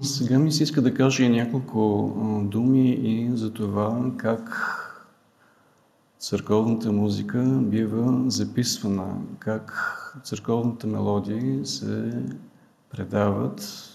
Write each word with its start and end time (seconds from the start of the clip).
Сега 0.00 0.38
ми 0.38 0.52
се 0.52 0.62
иска 0.62 0.82
да 0.82 0.94
кажа 0.94 1.24
и 1.24 1.28
няколко 1.28 2.12
думи 2.50 2.90
и 2.90 3.30
за 3.36 3.52
това 3.52 4.12
как 4.16 4.68
църковната 6.18 6.92
музика 6.92 7.42
бива 7.62 8.24
записвана, 8.26 9.14
как 9.38 9.72
църковните 10.24 10.86
мелодии 10.86 11.66
се 11.66 12.22
предават 12.90 13.88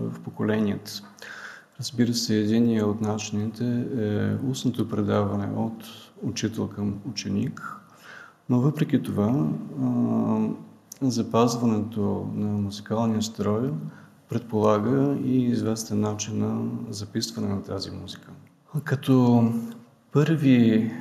в 0.00 0.20
поколенията. 0.20 0.92
Разбира 1.78 2.14
се, 2.14 2.36
един 2.36 2.84
от 2.84 3.00
начините 3.00 3.86
е 3.98 4.46
устното 4.46 4.88
предаване 4.88 5.48
от 5.56 5.84
учител 6.22 6.68
към 6.68 6.94
ученик, 7.10 7.76
но 8.48 8.60
въпреки 8.60 9.02
това 9.02 9.48
запазването 11.00 12.30
на 12.34 12.48
музикалния 12.48 13.22
строй 13.22 13.72
предполага 14.32 15.16
и 15.24 15.44
известен 15.44 16.00
начин 16.00 16.38
на 16.38 16.70
записване 16.90 17.48
на 17.48 17.62
тази 17.62 17.90
музика. 17.90 18.30
Като 18.84 19.44
първи 20.12 20.92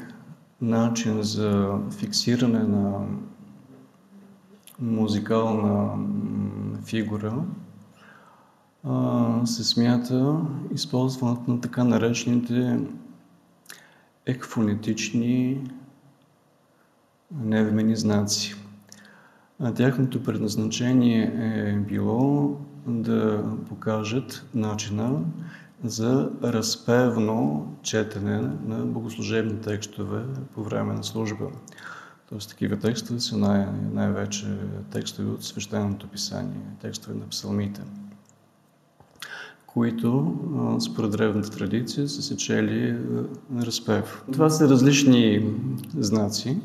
начин 0.62 1.24
за 1.24 1.80
фиксиране 1.98 2.60
на 2.60 3.08
музикална 4.80 5.98
фигура 6.86 7.44
се 9.46 9.64
смята 9.64 10.42
използването 10.74 11.52
на 11.52 11.62
така 11.62 11.84
наречените 11.84 12.80
екфонетични 14.26 15.62
невмени 17.32 17.96
знаци. 17.96 18.56
Тяхното 19.76 20.24
предназначение 20.24 21.34
е 21.36 21.76
било 21.76 22.58
да 22.88 23.44
покажат 23.70 24.46
начина 24.54 25.20
за 25.84 26.30
разпевно 26.44 27.68
четене 27.82 28.42
на 28.66 28.86
богослужебни 28.86 29.62
текстове 29.62 30.24
по 30.56 30.64
време 30.64 30.94
на 30.94 31.04
служба. 31.04 31.46
Тоест 32.30 32.50
такива 32.50 32.78
текстове 32.78 33.20
са 33.20 33.38
най- 33.38 33.68
най-вече 33.94 34.58
текстове 34.92 35.30
от 35.30 35.44
свещеното 35.44 36.08
писание, 36.08 36.62
текстове 36.82 37.16
на 37.16 37.30
псалмите, 37.30 37.82
които 39.68 40.36
според 40.80 41.12
древната 41.12 41.50
традиция 41.50 42.10
са 42.10 42.22
се 42.22 42.38
чели 42.38 42.98
разпев. 43.62 44.24
Това 44.34 44.50
са 44.50 44.70
различни 44.70 45.54
знаци, 45.98 46.58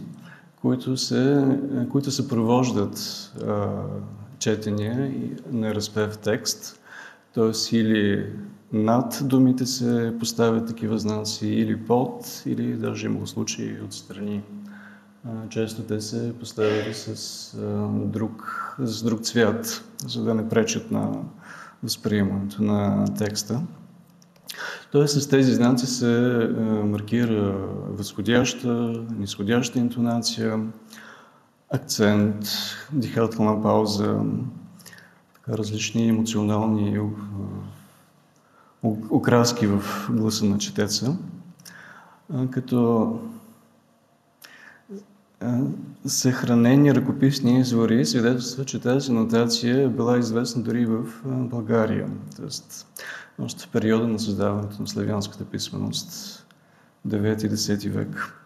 които 0.60 0.96
се, 0.96 1.46
които 1.90 2.10
съпровождат 2.10 2.98
четения 4.38 5.10
на 5.52 5.74
разпев 5.74 6.18
текст, 6.18 6.80
т.е. 7.34 7.76
или 7.76 8.32
над 8.72 9.18
думите 9.22 9.66
се 9.66 10.14
поставят 10.20 10.66
такива 10.66 10.98
знаци, 10.98 11.46
или 11.46 11.76
под, 11.76 12.42
или 12.46 12.72
даже 12.72 13.06
има 13.06 13.26
случаи 13.26 13.80
отстрани. 13.86 14.42
Често 15.48 15.82
те 15.82 16.00
се 16.00 16.34
поставят 16.40 16.96
с 16.96 17.56
друг, 18.04 18.76
с 18.78 19.02
друг 19.02 19.20
цвят, 19.20 19.84
за 20.06 20.24
да 20.24 20.34
не 20.34 20.48
пречат 20.48 20.90
на 20.90 21.12
възприемането 21.82 22.62
на 22.62 23.04
текста. 23.18 23.60
Тоест 24.92 25.22
с 25.22 25.28
тези 25.28 25.54
знаци 25.54 25.86
се 25.86 26.10
маркира 26.84 27.52
възходяща, 27.88 28.68
нисходяща 29.18 29.78
интонация, 29.78 30.60
акцент, 31.76 32.46
дихателна 32.92 33.62
пауза, 33.62 34.20
така 35.34 35.58
различни 35.58 36.08
емоционални 36.08 37.00
окраски 39.10 39.66
в 39.66 39.82
гласа 40.10 40.44
на 40.44 40.58
четеца, 40.58 41.16
като 42.50 43.20
съхранени 46.06 46.94
ръкописни 46.94 47.60
извори 47.60 48.06
свидетелства, 48.06 48.64
че 48.64 48.80
тази 48.80 49.12
нотация 49.12 49.82
е 49.82 49.88
била 49.88 50.18
известна 50.18 50.62
дори 50.62 50.86
в 50.86 51.04
България, 51.24 52.08
т.е. 52.36 52.46
още 53.42 53.64
в 53.64 53.68
периода 53.68 54.08
на 54.08 54.18
създаването 54.18 54.82
на 54.82 54.88
славянската 54.88 55.44
писменост, 55.44 56.46
9-10 57.08 57.90
век. 57.90 58.45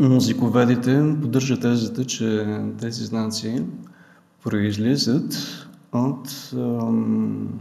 Музиковедите 0.00 1.16
поддържат 1.20 1.60
тезата, 1.60 2.04
че 2.04 2.58
тези 2.80 3.04
знаци 3.04 3.64
произлизат 4.42 5.34
от 5.92 6.50
ам, 6.54 7.60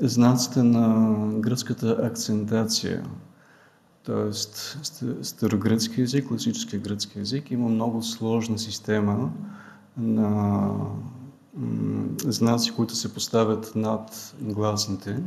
знаците 0.00 0.62
на 0.62 1.16
гръцката 1.40 1.98
акцентация. 2.02 3.04
Тоест, 4.04 4.78
старогръцки 5.22 6.02
език, 6.02 6.28
класически 6.28 6.78
гръцки 6.78 7.20
език 7.20 7.50
има 7.50 7.68
много 7.68 8.02
сложна 8.02 8.58
система 8.58 9.30
на 9.96 10.70
знаци, 12.24 12.72
които 12.72 12.94
се 12.94 13.14
поставят 13.14 13.72
над 13.74 14.34
гласните, 14.40 15.22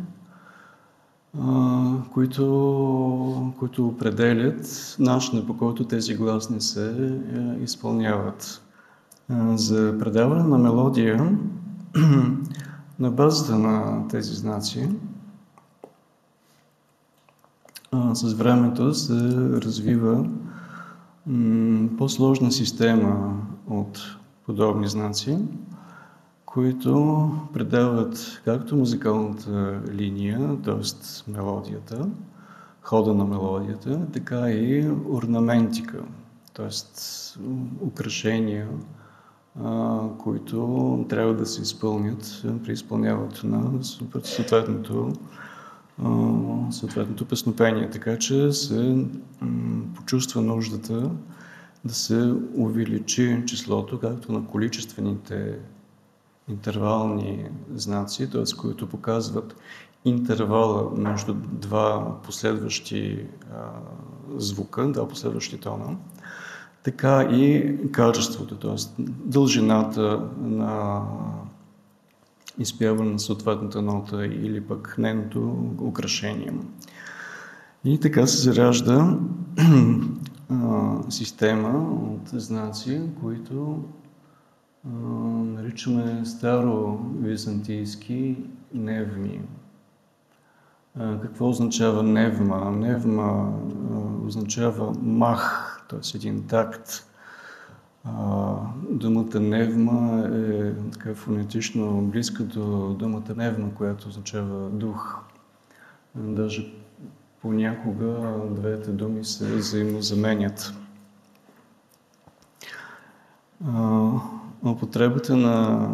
които, 2.14 3.54
които 3.60 3.88
определят 3.88 4.96
начина 5.00 5.46
по 5.46 5.58
който 5.58 5.88
тези 5.88 6.16
гласни 6.16 6.62
се 6.62 6.90
е, 6.90 7.64
изпълняват. 7.64 8.62
За 9.56 9.96
предаване 10.00 10.44
на 10.44 10.58
мелодия 10.58 11.38
на 13.00 13.12
базата 13.12 13.60
на 13.60 14.08
тези 14.08 14.34
знаци 14.34 14.90
с 18.14 18.34
времето 18.34 18.94
се 18.94 19.14
развива 19.62 20.26
по-сложна 21.98 22.52
система 22.52 23.42
от 23.68 24.00
подобни 24.46 24.88
знаци, 24.88 25.38
които 26.56 27.32
предават 27.54 28.42
както 28.46 28.76
музикалната 28.76 29.82
линия, 29.94 30.58
т.е. 30.64 31.32
мелодията, 31.32 32.10
хода 32.82 33.14
на 33.14 33.26
мелодията, 33.26 34.08
така 34.14 34.52
и 34.52 34.90
орнаментика, 35.10 36.04
т.е. 36.54 36.68
украшения, 37.82 38.68
които 40.18 41.06
трябва 41.10 41.34
да 41.34 41.46
се 41.46 41.62
изпълнят 41.62 42.46
при 42.64 42.72
изпълняването 42.72 43.48
на 43.48 43.84
съответното, 43.84 45.14
съответното 46.72 47.26
песнопение. 47.26 47.90
Така 47.90 48.18
че 48.18 48.52
се 48.52 49.06
почувства 49.96 50.42
нуждата 50.42 51.12
да 51.86 51.94
се 51.94 52.34
увеличи 52.56 53.44
числото, 53.46 54.00
както 54.00 54.32
на 54.32 54.46
количествените 54.46 55.60
интервални 56.50 57.50
знаци, 57.76 58.30
т.е. 58.30 58.58
които 58.58 58.90
показват 58.90 59.56
интервала 60.06 60.92
между 60.98 61.34
два 61.34 62.18
последващи 62.24 63.26
а, 63.54 63.70
звука, 64.38 64.92
два 64.92 65.08
последващи 65.08 65.60
тона, 65.60 65.98
така 66.84 67.24
и 67.24 67.76
качеството, 67.92 68.56
т.е. 68.56 69.02
дължината 69.26 70.30
на 70.42 71.02
изпяване 72.60 73.12
на 73.12 73.20
съответната 73.20 73.82
нота 73.82 74.26
или 74.26 74.62
пък 74.62 74.96
нейното 74.98 75.72
украшение. 75.82 76.54
И 77.86 78.00
така 78.00 78.28
се 78.28 78.38
заражда 78.38 79.18
система 81.10 82.00
от 82.14 82.42
знаци, 82.42 83.02
които 83.22 83.84
наричаме 84.86 86.26
старо 86.26 87.00
византийски 87.20 88.38
невми. 88.74 89.42
Какво 91.22 91.50
означава 91.50 92.04
невма? 92.04 92.72
Невма 92.72 93.54
означава 94.26 94.94
мах, 95.02 95.72
т.е. 95.90 96.18
един 96.18 96.48
такт. 96.48 96.90
Думата 98.90 99.40
невма 99.40 100.20
е 100.20 100.74
така 100.92 101.16
фонетично 101.16 102.02
близка 102.02 102.44
до 102.44 102.94
думата 103.00 103.36
невма, 103.36 103.70
която 103.76 104.08
означава 104.10 104.70
дух. 104.70 105.18
Даже 106.16 106.74
понякога 107.42 108.40
двете 108.50 108.92
думи 108.92 109.26
се 109.26 109.56
взаимозаменят. 109.56 110.74
Употребата 114.66 115.38
на 115.38 115.90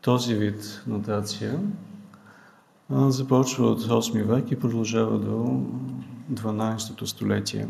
този 0.00 0.34
вид 0.34 0.82
нотация 0.86 1.60
започва 2.90 3.66
от 3.66 3.82
8 3.82 4.22
век 4.22 4.50
и 4.50 4.60
продължава 4.60 5.18
до 5.18 5.62
12 6.32 7.04
столетие. 7.04 7.68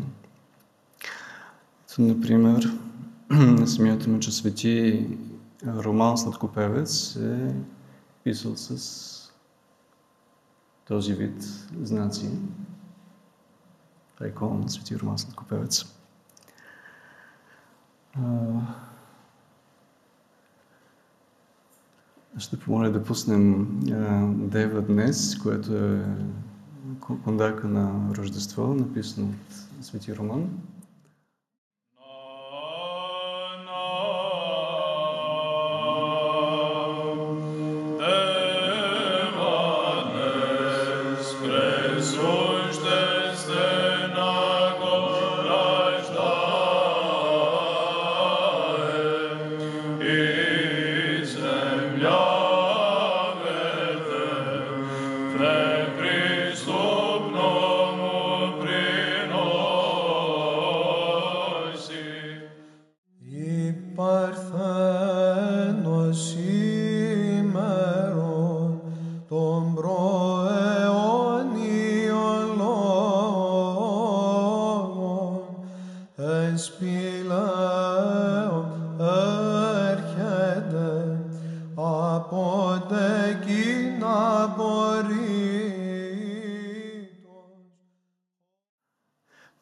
Например, 1.99 2.77
смятаме, 3.65 4.19
че 4.19 4.31
свети 4.31 5.07
роман 5.67 6.17
Сладкопевец 6.17 7.15
е 7.15 7.55
писал 8.23 8.55
с 8.55 9.31
този 10.87 11.13
вид 11.13 11.43
знаци. 11.81 12.29
Това 14.13 14.27
е 14.27 14.33
на 14.57 14.69
Свети 14.69 14.99
Роман 14.99 15.17
Сладкопевец. 15.17 15.85
Ще 22.39 22.59
помоля 22.59 22.89
да 22.91 23.03
пуснем 23.03 23.67
Дева 24.51 24.81
днес, 24.81 25.37
което 25.43 25.75
е 25.75 26.01
кондака 27.23 27.67
на 27.67 28.15
Рождество, 28.17 28.73
написано 28.73 29.27
от 29.27 29.85
Свети 29.85 30.15
Роман. 30.15 30.49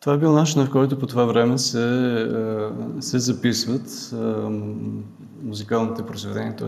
Това 0.07 0.15
е 0.15 0.19
бил 0.19 0.31
начинът, 0.31 0.67
в 0.67 0.71
който 0.71 0.99
по 0.99 1.07
това 1.07 1.25
време 1.25 1.57
се, 1.57 2.21
е, 2.97 3.01
се 3.01 3.19
записват 3.19 4.13
е, 4.13 4.15
музикалните 5.43 6.05
произведения, 6.05 6.55
т.е. 6.55 6.67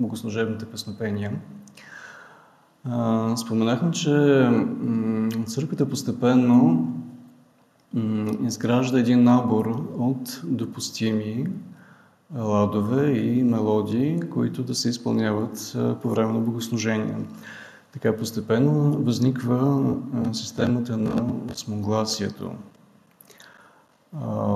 богослужебните 0.00 0.64
песнопения. 0.66 1.32
Споменахме, 3.36 3.90
че 3.90 4.48
църквата 5.46 5.88
постепенно 5.88 6.88
изгражда 8.46 8.98
един 8.98 9.22
набор 9.22 9.66
от 9.98 10.40
допустими 10.44 11.46
ладове 12.38 13.10
и 13.10 13.42
мелодии, 13.42 14.20
които 14.30 14.62
да 14.62 14.74
се 14.74 14.88
изпълняват 14.88 15.76
е, 15.76 15.94
по 16.02 16.08
време 16.10 16.32
на 16.32 16.38
богослужение. 16.38 17.16
Така 17.96 18.16
постепенно 18.16 19.02
възниква 19.04 19.94
системата 20.32 20.96
на 20.96 21.32
осмогласието. 21.52 22.52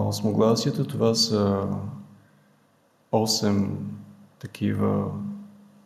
Осмогласието 0.07 0.85
това 0.85 1.15
са 1.15 1.67
8 3.13 3.69
такива 4.39 5.05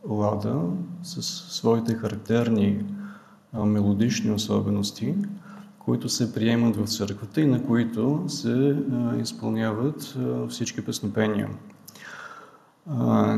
лада 0.08 0.62
с 1.02 1.22
своите 1.54 1.94
характерни 1.94 2.84
мелодични 3.52 4.30
особености, 4.30 5.14
които 5.78 6.08
се 6.08 6.34
приемат 6.34 6.76
в 6.76 6.86
църквата 6.86 7.40
и 7.40 7.46
на 7.46 7.64
които 7.66 8.24
се 8.28 8.76
изпълняват 9.20 10.16
всички 10.48 10.84
песнопения. 10.84 11.50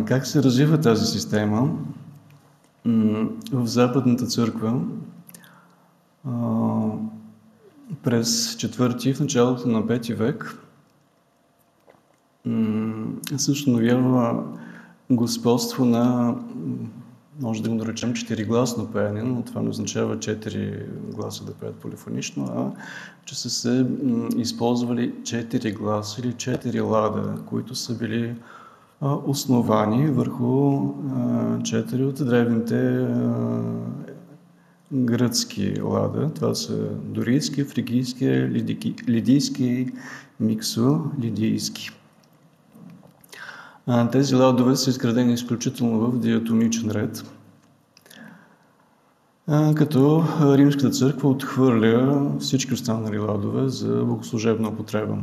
Как 0.07 0.27
се 0.27 0.43
развива 0.43 0.81
тази 0.81 1.07
система? 1.07 1.77
В 3.53 3.67
Западната 3.67 4.27
църква 4.27 4.81
през 8.03 8.57
четвърти, 8.57 9.15
в 9.15 9.21
началото 9.21 9.69
на 9.69 9.87
пети 9.87 10.15
век, 10.15 10.59
се 13.37 13.51
установява 13.51 14.45
господство 15.11 15.85
на, 15.85 16.35
може 17.41 17.63
да 17.63 17.69
го 17.69 17.75
наречем, 17.75 18.15
четиригласно 18.15 18.93
пеене, 18.93 19.23
но 19.23 19.43
това 19.43 19.63
не 19.63 19.69
означава 19.69 20.19
четири 20.19 20.87
гласа 21.15 21.45
да 21.45 21.55
пеят 21.55 21.77
полифонично, 21.77 22.45
а 22.45 22.81
че 23.25 23.39
са 23.39 23.51
се 23.51 23.87
използвали 24.37 25.15
четири 25.25 25.73
гласа 25.73 26.21
или 26.21 26.33
четири 26.33 26.81
лада, 26.81 27.35
които 27.47 27.75
са 27.75 27.99
били 27.99 28.35
основани 29.01 30.11
върху 30.11 30.89
четири 31.65 32.05
от 32.05 32.15
древните 32.15 33.09
гръцки 34.93 35.81
лада. 35.81 36.31
Това 36.35 36.55
са 36.55 36.89
дорийски, 37.05 37.65
фригийски, 37.65 38.27
лидийски, 39.09 39.93
миксо, 40.41 41.01
лидийски. 41.21 41.91
Тези 44.13 44.35
ладове 44.35 44.77
са 44.77 44.91
изградени 44.91 45.33
изключително 45.33 45.99
в 45.99 46.19
диатоничен 46.19 46.91
ред, 46.91 47.25
като 49.75 50.25
Римската 50.41 50.91
църква 50.91 51.29
отхвърля 51.29 52.31
всички 52.41 52.75
останали 52.75 53.19
ладове 53.19 53.69
за 53.69 54.05
богослужебна 54.05 54.69
употреба. 54.69 55.17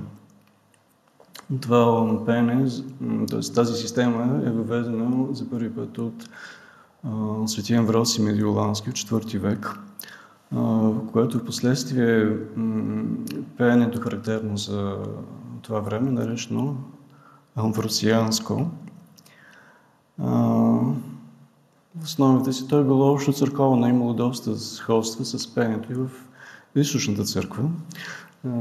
Това 1.62 2.26
пеене, 2.26 2.70
т.е. 3.30 3.40
тази 3.40 3.74
система 3.74 4.42
е 4.46 4.50
въведена 4.50 5.28
за 5.32 5.50
първи 5.50 5.76
път 5.76 5.98
от 5.98 6.30
Светия 7.46 7.80
Амвросий 7.80 8.26
Медиолански 8.26 8.90
от 8.90 8.96
IV 8.96 9.40
век, 9.40 9.80
което 11.12 11.40
в 11.40 11.46
последствие 11.46 12.38
пеенето 13.58 14.02
характерно 14.02 14.58
за 14.58 14.98
това 15.62 15.80
време, 15.80 16.12
наречено 16.12 16.76
амвросианско. 17.56 18.68
В 20.20 22.04
основите 22.04 22.54
си 22.54 22.68
той 22.68 22.82
е 22.82 22.86
било 22.86 23.14
общо 23.14 23.34
църковно, 23.34 23.88
имало 23.88 24.14
доста 24.14 24.58
сходства 24.58 25.26
с 25.26 25.56
пеенето 25.56 25.92
и 25.92 25.96
в 25.96 26.10
източната 26.76 27.24
църква. 27.24 27.70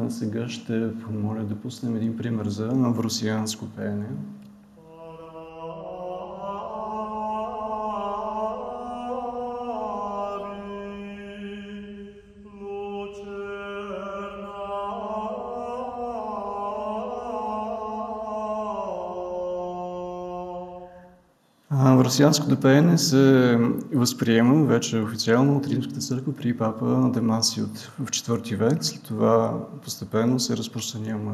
Сега 0.09 0.49
ще 0.49 0.99
помоля 0.99 1.45
да 1.45 1.55
пуснем 1.55 1.97
един 1.97 2.17
пример 2.17 2.47
за 2.47 2.69
авросианско 2.69 3.67
пеене. 3.77 4.07
Марсианското 22.03 22.61
пеене 22.61 22.99
се 22.99 23.59
възприема 23.95 24.65
вече 24.65 24.99
официално 24.99 25.57
от 25.57 25.67
Римската 25.67 26.01
църква 26.01 26.37
при 26.37 26.57
папа 26.57 27.11
Демаси 27.15 27.63
от, 27.63 27.79
в 27.79 28.07
IV 28.07 28.57
век. 28.57 28.85
След 28.85 29.03
това 29.03 29.61
постепенно 29.85 30.41
се 30.41 30.57
разпространява 30.57 31.33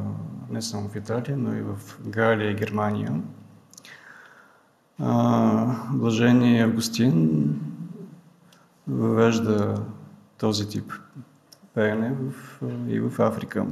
не 0.50 0.62
само 0.62 0.88
в 0.88 0.96
Италия, 0.96 1.36
но 1.36 1.54
и 1.54 1.62
в 1.62 1.98
Галия 2.06 2.50
и 2.50 2.54
Германия. 2.54 3.20
Блажение 5.92 6.64
Августин 6.64 7.54
въвежда 8.88 9.74
този 10.38 10.68
тип 10.68 10.92
пеене 11.74 12.12
в, 12.12 12.60
и 12.88 13.00
в 13.00 13.20
Африка. 13.20 13.66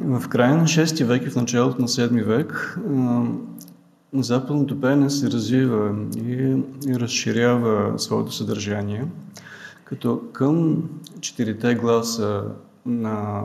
В 0.00 0.28
края 0.28 0.56
на 0.56 0.64
6 0.64 1.04
век 1.04 1.26
и 1.26 1.30
в 1.30 1.36
началото 1.36 1.80
на 1.80 1.88
7 1.88 2.24
век 2.24 2.78
западното 4.22 4.80
пеене 4.80 5.10
се 5.10 5.30
развива 5.30 5.94
и, 6.16 6.56
разширява 6.88 7.98
своето 7.98 8.32
съдържание, 8.32 9.06
като 9.84 10.22
към 10.32 10.82
четирите 11.20 11.74
гласа 11.74 12.44
на 12.86 13.42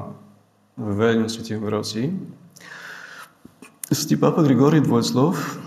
въведен 0.78 1.30
Свети 1.30 1.54
Амвросий, 1.54 2.12
Свети 3.92 4.20
Папа 4.20 4.44
Григорий 4.44 4.82
Двоеслов 4.82 5.60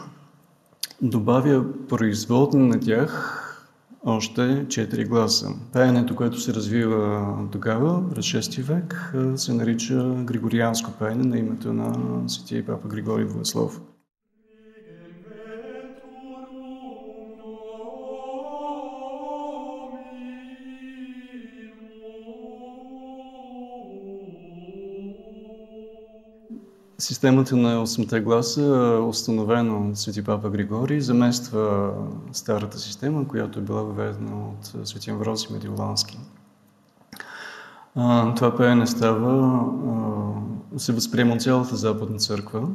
добавя 1.03 1.65
производни 1.89 2.69
на 2.69 2.81
тях 2.81 3.41
още 4.05 4.67
четири 4.69 5.05
гласа. 5.05 5.49
Пеенето, 5.73 6.17
което 6.17 6.41
се 6.41 6.55
развива 6.55 7.37
тогава, 7.53 8.11
през 8.11 8.27
6 8.27 8.63
век, 8.63 9.15
се 9.37 9.53
нарича 9.53 10.15
Григорианско 10.25 10.91
пеене 10.99 11.25
на 11.25 11.39
името 11.39 11.73
на 11.73 11.95
светия 12.29 12.67
папа 12.67 12.89
Григорий 12.89 13.27
Богослов. 13.27 13.81
Системата 27.05 27.57
на 27.57 27.87
8-те 27.87 28.21
гласа, 28.21 28.63
установена 29.09 29.89
от 29.89 29.99
Свети 29.99 30.25
Папа 30.25 30.51
Григорий, 30.51 31.01
замества 31.01 31.95
старата 32.33 32.79
система, 32.79 33.29
която 33.29 33.59
е 33.59 33.63
била 33.63 33.83
въведена 33.83 34.49
от 34.49 34.89
Свети 34.89 35.11
Амвросий 35.11 35.53
Медиолански. 35.53 36.19
Това 38.37 38.57
пеене 38.57 38.87
става, 38.87 39.65
се 40.77 40.93
възприема 40.93 41.35
от 41.35 41.43
цялата 41.43 41.77
Западна 41.77 42.19
църква 42.19 42.69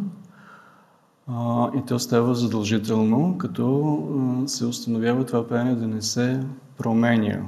и 1.76 1.86
то 1.88 2.00
става 2.00 2.36
задължително, 2.36 3.38
като 3.38 4.44
се 4.48 4.66
установява 4.66 5.26
това 5.26 5.48
пеене 5.48 5.76
да 5.76 5.88
не 5.88 6.02
се 6.02 6.44
променя. 6.78 7.42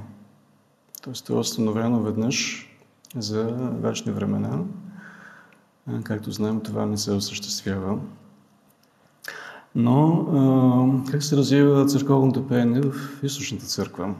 Тоест, 1.03 1.25
това 1.25 1.37
е 1.37 1.41
установено 1.41 2.01
веднъж 2.01 2.67
за 3.15 3.43
вечни 3.81 4.11
времена. 4.11 4.59
Както 6.03 6.31
знаем, 6.31 6.61
това 6.61 6.85
не 6.85 6.97
се 6.97 7.11
осъществява. 7.11 7.99
Но 9.75 11.03
как 11.11 11.23
се 11.23 11.37
развива 11.37 11.85
църковното 11.85 12.47
пеене 12.47 12.81
в 12.81 13.23
източната 13.23 13.65
църква? 13.65 14.15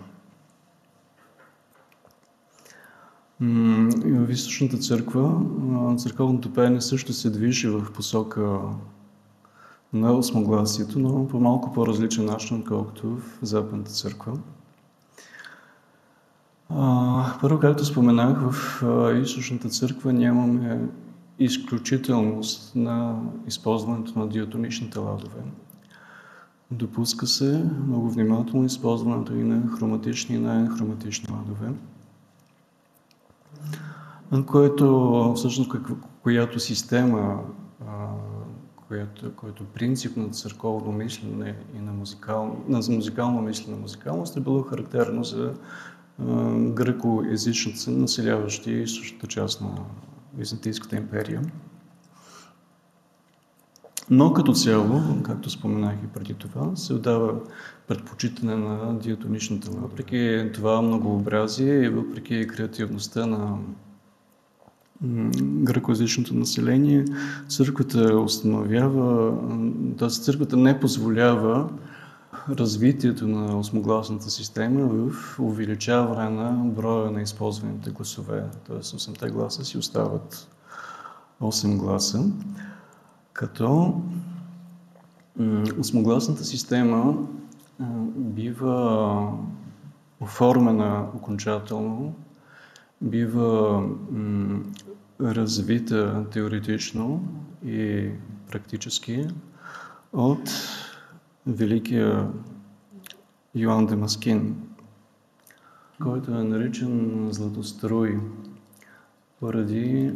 В 3.39 4.29
източната 4.29 4.77
църква 4.77 5.41
църковното 5.97 6.53
пеене 6.53 6.81
също 6.81 7.13
се 7.13 7.29
движи 7.29 7.67
в 7.67 7.91
посока 7.93 8.59
на 9.93 10.13
осмогласието, 10.13 10.99
но 10.99 11.27
по 11.27 11.39
малко 11.39 11.73
по-различен 11.73 12.25
начин, 12.25 12.57
отколкото 12.57 13.09
в 13.09 13.21
Западната 13.41 13.91
църква. 13.91 14.37
Първо, 17.41 17.59
както 17.59 17.85
споменах, 17.85 18.37
в 18.51 18.83
източната 19.23 19.69
църква 19.69 20.13
нямаме 20.13 20.89
изключителност 21.39 22.75
на 22.75 23.21
използването 23.47 24.19
на 24.19 24.27
диатоничните 24.27 24.99
ладове. 24.99 25.41
Допуска 26.71 27.27
се 27.27 27.63
много 27.87 28.09
внимателно 28.09 28.65
използването 28.65 29.33
и 29.35 29.43
на 29.43 29.67
хроматични 29.67 30.35
и 30.35 30.39
на 30.39 30.59
енхроматични 30.59 31.33
ладове, 31.33 31.69
което 34.45 35.33
всъщност 35.35 35.71
която 36.23 36.59
система, 36.59 37.43
която, 38.87 39.35
който 39.35 39.63
принцип 39.65 40.17
на 40.17 40.29
църковно 40.29 40.91
мислене 40.91 41.55
и 41.77 41.79
на 41.79 41.91
музикално, 41.93 42.63
на 42.67 42.77
музикално 42.77 43.41
мислене, 43.41 43.77
музикалност 43.77 44.37
е 44.37 44.39
било 44.39 44.61
характерно 44.61 45.23
за 45.23 45.53
гръкоязичници, 46.73 47.91
населяващи 47.91 48.71
източната 48.71 49.27
част 49.27 49.61
на 49.61 49.69
Византийската 50.37 50.95
империя. 50.95 51.41
Но 54.09 54.33
като 54.33 54.53
цяло, 54.53 55.01
както 55.23 55.49
споменах 55.49 55.95
и 56.03 56.07
преди 56.07 56.33
това, 56.33 56.75
се 56.75 56.93
отдава 56.93 57.39
предпочитане 57.87 58.55
на 58.55 58.99
диатоничната. 58.99 59.71
Въпреки 59.71 60.49
това 60.53 60.81
многообразие 60.81 61.83
и 61.83 61.89
въпреки 61.89 62.47
креативността 62.47 63.25
на 63.25 63.57
гръкоязичното 65.63 66.35
население, 66.35 67.05
църквата 67.47 68.19
установява, 68.19 69.37
т.е. 69.97 70.09
църквата 70.09 70.57
не 70.57 70.79
позволява 70.79 71.69
развитието 72.49 73.27
на 73.27 73.59
осмогласната 73.59 74.29
система 74.29 74.87
в 74.87 75.39
увеличаване 75.39 76.29
на 76.29 76.51
броя 76.51 77.11
на 77.11 77.21
използваните 77.21 77.89
гласове. 77.89 78.43
Т.е. 78.67 78.77
8-те 78.77 79.29
гласа 79.29 79.65
си 79.65 79.77
остават 79.77 80.47
8 81.41 81.77
гласа, 81.77 82.25
като 83.33 84.01
осмогласната 85.79 86.43
система 86.43 87.17
бива 88.15 89.37
оформена 90.19 91.05
окончателно, 91.15 92.15
бива 93.01 93.83
развита 95.21 96.25
теоретично 96.31 97.23
и 97.65 98.09
практически 98.51 99.27
от 100.13 100.49
великия 101.47 102.31
Йоан 103.55 103.85
Демаскин, 103.85 104.55
който 106.03 106.31
е 106.31 106.43
наричан 106.43 107.27
Златоструй 107.31 108.19
поради 109.39 110.13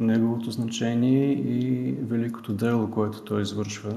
неговото 0.00 0.50
значение 0.50 1.32
и 1.32 1.92
великото 1.92 2.52
дело, 2.52 2.90
което 2.90 3.22
той 3.22 3.42
извършва 3.42 3.94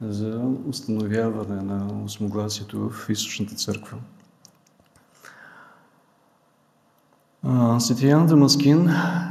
за 0.00 0.52
установяване 0.66 1.62
на 1.62 2.02
осмогласието 2.04 2.90
в 2.90 3.08
източната 3.08 3.54
църква. 3.54 3.98
Свети 7.78 8.06
Ян 8.06 8.26
Дамаскин 8.26 8.88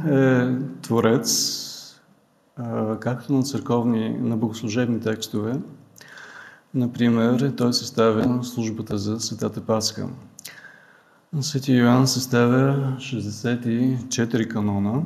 е 0.08 0.58
творец 0.82 2.00
както 3.00 3.32
на 3.32 3.42
църковни, 3.42 4.18
на 4.18 4.36
богослужебни 4.36 5.00
текстове, 5.00 5.60
Например, 6.74 7.52
той 7.56 7.72
съставя 7.72 8.44
службата 8.44 8.98
за 8.98 9.20
Светата 9.20 9.60
Пасха. 9.60 10.08
Свети 11.40 11.72
Йоанн 11.72 12.06
съставя 12.06 12.96
64 12.98 14.48
канона 14.48 15.02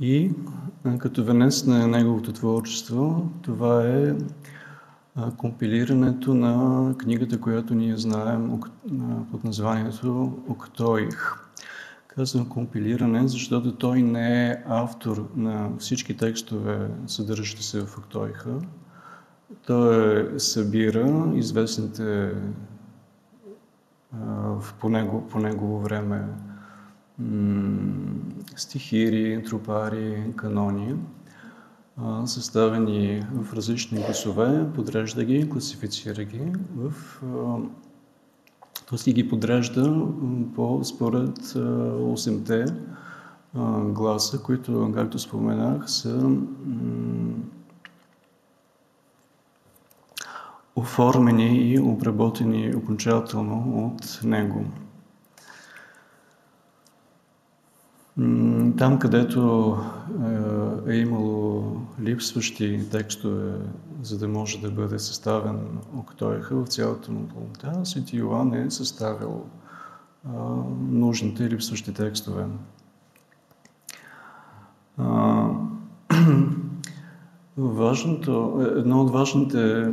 и 0.00 0.30
като 0.98 1.24
венец 1.24 1.64
на 1.64 1.88
неговото 1.88 2.32
творчество, 2.32 3.30
това 3.42 3.88
е 3.88 4.14
компилирането 5.36 6.34
на 6.34 6.94
книгата, 6.98 7.40
която 7.40 7.74
ние 7.74 7.96
знаем 7.96 8.60
под 9.30 9.44
названието 9.44 10.38
Октоих. 10.48 11.34
Казвам 12.06 12.48
компилиране, 12.48 13.28
защото 13.28 13.74
той 13.74 14.02
не 14.02 14.50
е 14.50 14.62
автор 14.68 15.28
на 15.36 15.70
всички 15.78 16.16
текстове, 16.16 16.90
съдържащи 17.06 17.62
се 17.62 17.80
в 17.80 17.98
Октоиха, 17.98 18.58
той 19.66 20.30
събира 20.40 21.32
известните 21.34 22.34
по, 24.80 24.88
него, 24.88 25.28
по 25.28 25.38
негово 25.38 25.80
време 25.80 26.28
стихири, 28.56 29.42
тропари, 29.42 30.32
канони, 30.36 30.94
съставени 32.24 33.22
в 33.32 33.54
различни 33.54 33.98
гласове, 33.98 34.66
подрежда 34.74 35.24
ги, 35.24 35.50
класифицира 35.50 36.24
ги 36.24 36.52
в 36.76 37.20
т.е. 38.90 39.12
ги 39.12 39.28
подрежда 39.28 40.06
по, 40.54 40.84
според 40.84 41.38
8-те 41.38 42.64
гласа, 43.92 44.42
които, 44.42 44.92
както 44.94 45.18
споменах, 45.18 45.90
са 45.90 46.30
оформени 50.76 51.72
и 51.72 51.80
обработени 51.80 52.74
окончателно 52.76 53.86
от 53.86 54.20
него. 54.24 54.64
Там, 58.78 58.98
където 58.98 59.76
е, 60.86 60.92
е 60.92 60.96
имало 60.96 61.76
липсващи 62.00 62.80
текстове, 62.90 63.52
за 64.02 64.18
да 64.18 64.28
може 64.28 64.60
да 64.60 64.70
бъде 64.70 64.98
съставен 64.98 65.78
Октоеха 65.96 66.56
в 66.56 66.68
цялата 66.68 67.12
му 67.12 67.28
пълнота, 67.28 67.84
Свети 67.84 68.16
Йоан 68.16 68.54
е 68.54 68.70
съставил 68.70 69.44
нужните 70.90 71.50
липсващи 71.50 71.94
текстове. 71.94 72.46
Важното, 77.56 78.62
едно 78.76 79.02
от 79.02 79.10
важните 79.10 79.92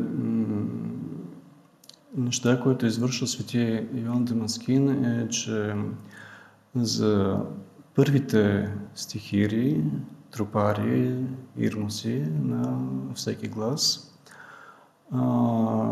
неща, 2.17 2.59
които 2.59 2.85
извършва 2.85 3.27
свети 3.27 3.87
Йоан 3.93 4.25
Демаскин 4.25 5.05
е, 5.05 5.29
че 5.29 5.75
за 6.75 7.39
първите 7.95 8.73
стихири, 8.95 9.83
тропари, 10.31 11.25
ирмоси 11.57 12.25
на 12.43 12.79
всеки 13.15 13.47
глас, 13.47 14.11
а, 15.11 15.91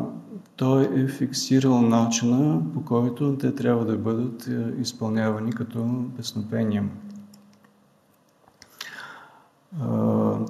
той 0.55 1.03
е 1.03 1.07
фиксирал 1.07 1.81
начина, 1.81 2.61
по 2.73 2.85
който 2.85 3.37
те 3.37 3.55
трябва 3.55 3.85
да 3.85 3.97
бъдат 3.97 4.47
е, 4.47 4.73
изпълнявани 4.81 5.51
като 5.51 6.05
песнопения. 6.17 6.89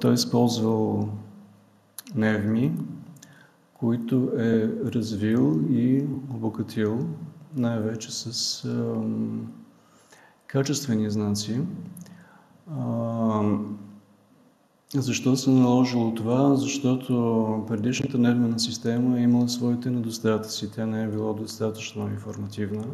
Той 0.00 0.10
е 0.10 0.14
използвал 0.14 1.08
невми, 2.14 2.72
които 3.80 4.30
е 4.38 4.68
развил 4.84 5.60
и 5.70 6.04
обогатил 6.34 6.98
най-вече 7.56 8.12
с 8.12 8.64
а, 8.64 8.94
качествени 10.46 11.10
знаци. 11.10 11.60
А, 12.78 13.42
защо 14.94 15.36
се 15.36 15.50
наложило 15.50 16.14
това? 16.14 16.56
Защото 16.56 17.64
предишната 17.68 18.18
нервна 18.18 18.58
система 18.58 19.18
е 19.18 19.22
имала 19.22 19.48
своите 19.48 19.90
недостатъци. 19.90 20.72
Тя 20.72 20.86
не 20.86 21.02
е 21.02 21.08
била 21.08 21.32
достатъчно 21.32 22.08
информативна. 22.08 22.84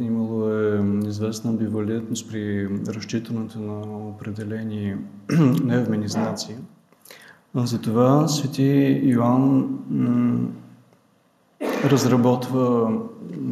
Имало 0.00 0.50
е 0.50 0.84
известна 1.06 1.50
амбивалентност 1.50 2.30
при 2.30 2.68
разчитането 2.86 3.58
на 3.60 4.08
определени 4.08 4.96
невмени 5.64 6.08
знаци. 6.08 6.56
Затова 7.56 8.28
свети 8.28 9.00
Йоанн 9.04 9.68
разработва, 11.84 12.92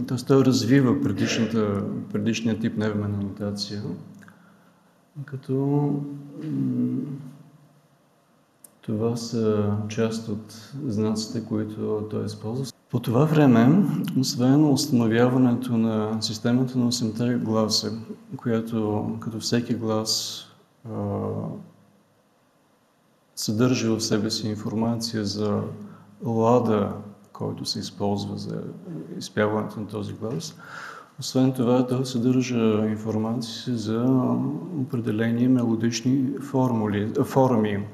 т.е. 0.07 0.17
той 0.27 0.45
развива 0.45 1.01
предишния 2.13 2.59
тип 2.61 2.77
невмена 2.77 3.19
нотация, 3.19 3.83
като 5.25 5.91
това 8.83 9.17
са 9.17 9.73
част 9.89 10.29
от 10.29 10.73
знаците, 10.87 11.45
които 11.45 12.07
той 12.11 12.25
използва. 12.25 12.67
По 12.91 13.01
това 13.01 13.25
време, 13.25 13.85
освен 14.21 14.73
установяването 14.73 15.77
на 15.77 16.23
системата 16.23 16.79
на 16.79 16.93
8 16.93 17.39
гласа, 17.39 17.99
която 18.37 19.11
като 19.21 19.41
всеки 19.41 19.75
глас 19.75 20.41
съдържа 23.37 23.97
в 23.97 24.00
себе 24.00 24.31
си 24.31 24.49
информация 24.49 25.25
за 25.25 25.62
лада, 26.25 26.93
който 27.33 27.64
се 27.64 27.79
използва 27.79 28.38
за 28.38 28.62
изпяването 29.19 29.81
на 29.81 29.87
този 29.87 30.12
глас, 30.12 30.57
освен 31.21 31.53
това, 31.53 31.87
той 31.87 32.07
съдържа 32.07 32.87
информация 32.87 33.76
за 33.76 34.05
определени 34.81 35.49
мелодични 35.49 36.31
формули, 36.41 37.12
форми, 37.25 37.87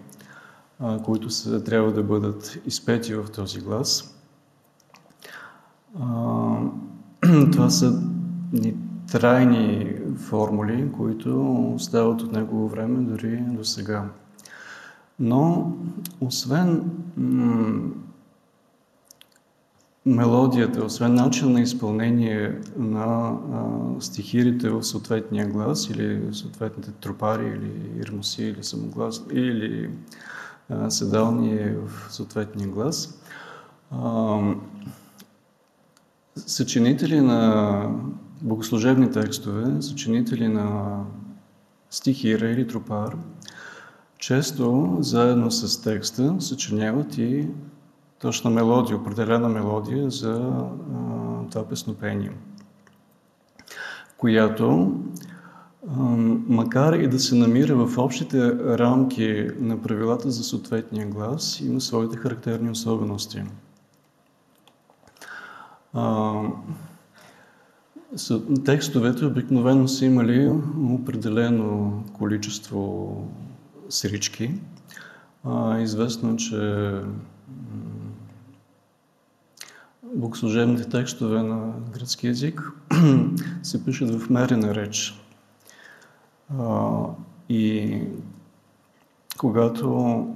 които 1.04 1.30
са, 1.30 1.64
трябва 1.64 1.92
да 1.92 2.02
бъдат 2.02 2.58
изпети 2.66 3.14
в 3.14 3.26
този 3.34 3.60
глас. 3.60 4.16
Това 7.52 7.70
са 7.70 8.02
трайни 9.12 9.92
формули, 10.16 10.92
които 10.96 11.52
остават 11.74 12.22
от 12.22 12.32
негово 12.32 12.68
време 12.68 13.00
дори 13.00 13.36
до 13.36 13.64
сега. 13.64 14.08
Но, 15.20 15.72
освен 16.20 16.90
мелодията, 20.06 20.84
освен 20.84 21.14
начин 21.14 21.52
на 21.52 21.60
изпълнение 21.60 22.60
на 22.76 23.04
а, 23.04 24.00
стихирите 24.00 24.70
в 24.70 24.82
съответния 24.82 25.46
глас 25.46 25.90
или 25.90 26.34
съответните 26.34 26.90
тропари 26.92 27.46
или 27.46 28.00
ирмоси 28.00 28.44
или 28.44 28.64
самоглас 28.64 29.22
или 29.32 29.90
а, 30.68 30.90
седални 30.90 31.58
в 31.58 32.12
съответния 32.12 32.68
глас, 32.68 33.22
а, 33.90 34.38
съчинители 36.36 37.20
на 37.20 37.82
богослужебни 38.42 39.10
текстове, 39.10 39.82
съчинители 39.82 40.48
на 40.48 41.00
стихира 41.90 42.50
или 42.50 42.66
тропар, 42.66 43.16
често 44.20 44.96
заедно 45.00 45.50
с 45.50 45.82
текста 45.82 46.36
съчиняват 46.40 47.18
и 47.18 47.48
точна 48.18 48.50
мелодия, 48.50 48.96
определена 48.96 49.48
мелодия 49.48 50.10
за 50.10 50.32
а, 50.32 51.48
това 51.50 51.68
песнопение, 51.68 52.32
която, 54.16 54.92
а, 55.88 56.00
макар 56.48 56.92
и 56.92 57.08
да 57.08 57.18
се 57.18 57.34
намира 57.34 57.86
в 57.86 57.98
общите 57.98 58.52
рамки 58.78 59.48
на 59.58 59.82
правилата 59.82 60.30
за 60.30 60.44
съответния 60.44 61.06
глас, 61.06 61.60
има 61.60 61.80
своите 61.80 62.16
характерни 62.16 62.70
особености. 62.70 63.42
А, 65.94 66.34
текстовете 68.64 69.24
обикновено 69.24 69.88
са 69.88 70.04
имали 70.04 70.52
определено 70.90 72.02
количество 72.12 73.14
срички. 73.90 74.54
Известно, 75.80 76.36
че 76.36 76.92
богослужебните 80.14 80.88
текстове 80.88 81.42
на 81.42 81.72
гръцки 81.92 82.26
язик 82.26 82.72
се 83.62 83.84
пишат 83.84 84.14
в 84.14 84.30
мерена 84.30 84.74
реч. 84.74 85.20
И 87.48 87.98
когато 89.38 90.26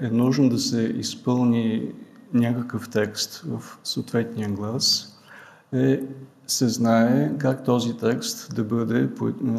е 0.00 0.08
нужно 0.08 0.48
да 0.48 0.58
се 0.58 0.82
изпълни 0.82 1.92
някакъв 2.34 2.90
текст 2.90 3.44
в 3.46 3.78
съответния 3.84 4.48
глас, 4.48 5.16
е, 5.72 6.00
се 6.46 6.68
знае 6.68 7.38
как 7.38 7.64
този 7.64 7.96
текст 7.96 8.54
да 8.54 8.64
бъде 8.64 9.10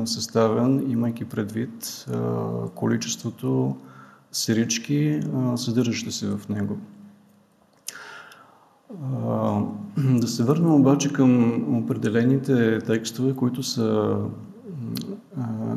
съставен, 0.06 0.92
имайки 0.92 1.26
предвид 1.26 2.06
количеството 2.76 3.78
сирички, 4.32 5.20
съдържащи 5.56 6.12
се 6.12 6.28
в 6.28 6.50
него. 6.50 6.78
Да 9.98 10.28
се 10.28 10.44
върнем 10.44 10.74
обаче 10.74 11.14
към 11.14 11.64
определените 11.78 12.80
текстове, 12.80 13.36
които 13.36 13.64
са 13.64 14.18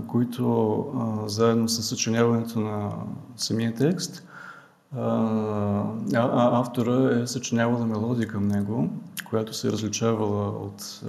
които 0.08 0.84
заедно 1.26 1.68
с 1.68 1.82
съчиняването 1.82 2.60
на 2.60 2.90
самия 3.36 3.74
текст, 3.74 4.26
автора 6.34 7.20
е 7.22 7.26
съчинявала 7.26 7.86
мелодия 7.86 8.28
към 8.28 8.48
него, 8.48 8.88
която 9.30 9.54
се 9.54 9.68
е 9.68 9.72
различавала 9.72 10.48
от 10.48 11.02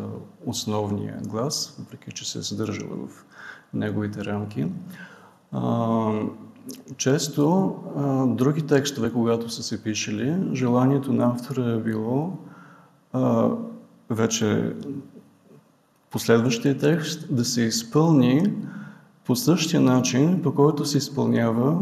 основния 0.45 1.19
глас, 1.27 1.75
въпреки 1.79 2.11
че 2.11 2.31
се 2.31 2.39
е 2.39 2.43
съдържала 2.43 2.95
в 3.07 3.25
неговите 3.73 4.25
рамки. 4.25 4.67
Често 6.97 7.75
други 8.27 8.61
текстове, 8.61 9.13
когато 9.13 9.49
са 9.49 9.63
се 9.63 9.83
пишели, 9.83 10.37
желанието 10.53 11.13
на 11.13 11.25
автора 11.25 11.71
е 11.71 11.77
било 11.77 12.31
вече 14.09 14.75
последващия 16.11 16.77
текст 16.77 17.35
да 17.35 17.45
се 17.45 17.61
изпълни 17.61 18.53
по 19.25 19.35
същия 19.35 19.81
начин, 19.81 20.41
по 20.43 20.55
който 20.55 20.85
се 20.85 20.97
изпълнява 20.97 21.79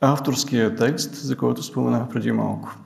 авторския 0.00 0.76
текст, 0.76 1.14
за 1.14 1.36
който 1.36 1.62
споменах 1.62 2.08
преди 2.08 2.32
малко. 2.32 2.76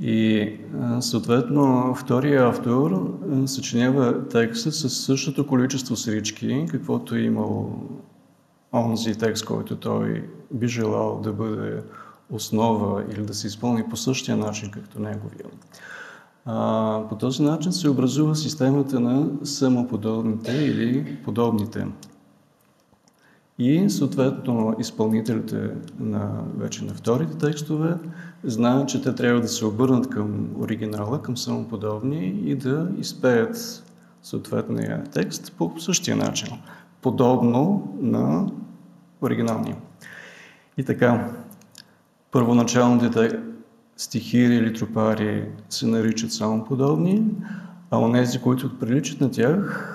И 0.00 0.52
съответно 1.00 1.94
втория 1.94 2.48
автор 2.48 3.12
съчинява 3.46 4.28
текста 4.28 4.72
с 4.72 4.88
същото 4.88 5.46
количество 5.46 5.96
срички, 5.96 6.66
каквото 6.70 7.14
е 7.14 7.20
имал 7.20 7.82
онзи 8.72 9.14
текст, 9.14 9.44
който 9.44 9.76
той 9.76 10.28
би 10.52 10.68
желал 10.68 11.20
да 11.20 11.32
бъде 11.32 11.82
основа 12.30 13.04
или 13.12 13.22
да 13.22 13.34
се 13.34 13.46
изпълни 13.46 13.84
по 13.90 13.96
същия 13.96 14.36
начин, 14.36 14.70
както 14.70 15.00
неговия. 15.00 15.44
А, 16.44 17.02
по 17.08 17.16
този 17.16 17.42
начин 17.42 17.72
се 17.72 17.88
образува 17.88 18.34
системата 18.34 19.00
на 19.00 19.46
самоподобните 19.46 20.52
или 20.52 21.18
подобните. 21.24 21.86
И 23.58 23.90
съответно 23.90 24.76
изпълнителите 24.78 25.70
на 26.00 26.42
вече 26.56 26.84
на 26.84 26.94
вторите 26.94 27.38
текстове 27.38 27.94
знаят, 28.44 28.88
че 28.88 29.02
те 29.02 29.14
трябва 29.14 29.40
да 29.40 29.48
се 29.48 29.66
обърнат 29.66 30.10
към 30.10 30.48
оригинала, 30.58 31.22
към 31.22 31.36
самоподобни 31.36 32.26
и 32.26 32.54
да 32.54 32.88
изпеят 32.98 33.84
съответния 34.22 35.04
текст 35.04 35.52
по 35.58 35.72
същия 35.78 36.16
начин, 36.16 36.48
подобно 37.02 37.92
на 38.00 38.46
оригиналния. 39.22 39.76
И 40.76 40.84
така, 40.84 41.30
първоначалните 42.30 43.40
стихири 43.96 44.54
или 44.54 44.74
тропари 44.74 45.48
се 45.68 45.86
наричат 45.86 46.32
само 46.32 46.64
подобни, 46.64 47.22
а 47.90 47.98
онези, 47.98 48.40
които 48.40 48.78
приличат 48.78 49.20
на 49.20 49.30
тях, 49.30 49.90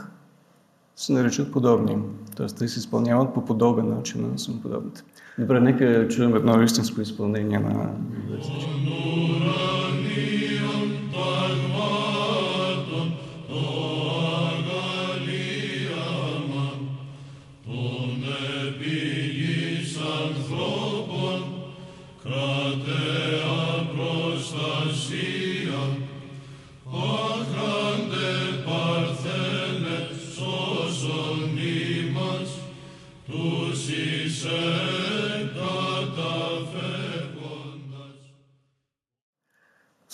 се 0.95 1.13
наричат 1.13 1.51
подобни. 1.51 1.97
Тоест, 2.39 2.57
те 2.57 2.67
се 2.67 2.79
изпълняват 2.79 3.33
по 3.33 3.45
подобен 3.45 3.89
начин 3.89 4.31
на 4.31 4.39
самоподобните. 4.39 5.01
Добре, 5.39 5.59
нека 5.59 6.07
чуем 6.07 6.35
едно 6.35 6.61
истинско 6.61 7.01
изпълнение 7.01 7.59
на 7.59 7.89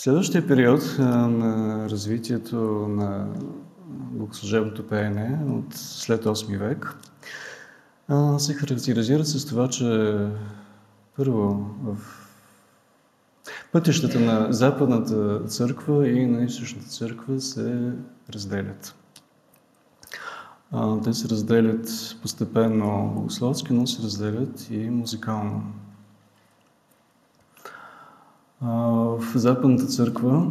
Следващия 0.05 0.47
период 0.47 0.95
на 0.99 1.87
развитието 1.89 2.55
на 2.89 3.27
богослужебното 3.87 4.87
пеене 4.87 5.39
от 5.49 5.73
след 5.73 6.23
8 6.23 6.57
век 6.57 6.95
се 8.39 8.53
характеризира 8.53 9.25
с 9.25 9.45
това, 9.45 9.67
че 9.67 10.17
първо 11.17 11.69
в 11.83 11.97
пътищата 13.71 14.19
на 14.19 14.53
Западната 14.53 15.45
църква 15.45 16.09
и 16.09 16.25
на 16.25 16.43
Източната 16.43 16.87
църква 16.87 17.41
се 17.41 17.91
разделят. 18.33 18.95
Те 21.03 21.13
се 21.13 21.29
разделят 21.29 22.15
постепенно 22.21 23.11
богословски, 23.15 23.73
но 23.73 23.87
се 23.87 24.03
разделят 24.03 24.67
и 24.69 24.89
музикално. 24.89 25.63
В 28.61 29.23
Западната 29.35 29.85
църква, 29.85 30.47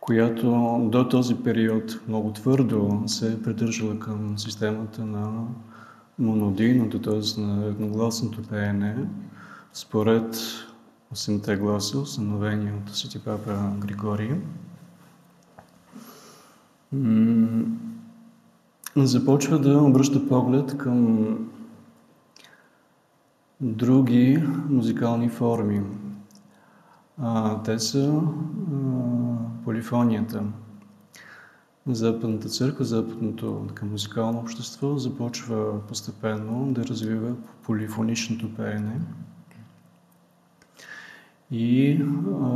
която 0.00 0.78
до 0.92 1.08
този 1.08 1.34
период 1.34 2.00
много 2.08 2.32
твърдо 2.32 3.02
се 3.06 3.32
е 3.32 3.42
придържала 3.42 3.98
към 3.98 4.38
системата 4.38 5.06
на 5.06 5.44
монодийното, 6.18 7.00
т.е. 7.00 7.40
на 7.40 7.66
едногласното 7.66 8.42
пеене, 8.42 8.96
според 9.72 10.36
8-те 11.14 11.56
гласа, 11.56 11.98
установени 11.98 12.72
от 12.72 12.94
Свети 12.94 13.18
Папа 13.18 13.72
Григорий, 13.78 14.30
започва 18.96 19.58
да 19.58 19.82
обръща 19.82 20.28
поглед 20.28 20.78
към 20.78 21.28
други 23.62 24.42
музикални 24.68 25.28
форми. 25.28 25.82
А, 27.18 27.62
те 27.62 27.78
са 27.78 28.14
а, 28.14 28.22
полифонията. 29.64 30.42
Западната 31.86 32.48
църква, 32.48 32.84
западното 32.84 33.64
така, 33.68 33.86
музикално 33.86 34.38
общество 34.38 34.98
започва 34.98 35.86
постепенно 35.88 36.72
да 36.72 36.84
развива 36.84 37.34
полифоничното 37.62 38.54
пеене 38.54 39.00
и 41.50 41.92
а, 41.92 42.50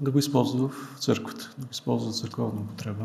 да 0.00 0.10
го 0.10 0.18
използва 0.18 0.68
в 0.68 0.96
църквата, 0.98 1.54
да 1.58 1.64
го 1.66 1.70
използва 1.72 2.12
църковна 2.12 2.60
употреба. 2.60 3.04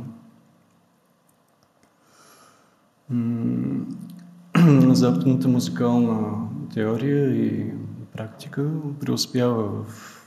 Западната 4.94 5.48
музикална 5.48 6.48
теория 6.74 7.36
и 7.36 7.74
практика 8.14 8.72
преуспява 9.00 9.84
в 9.84 10.20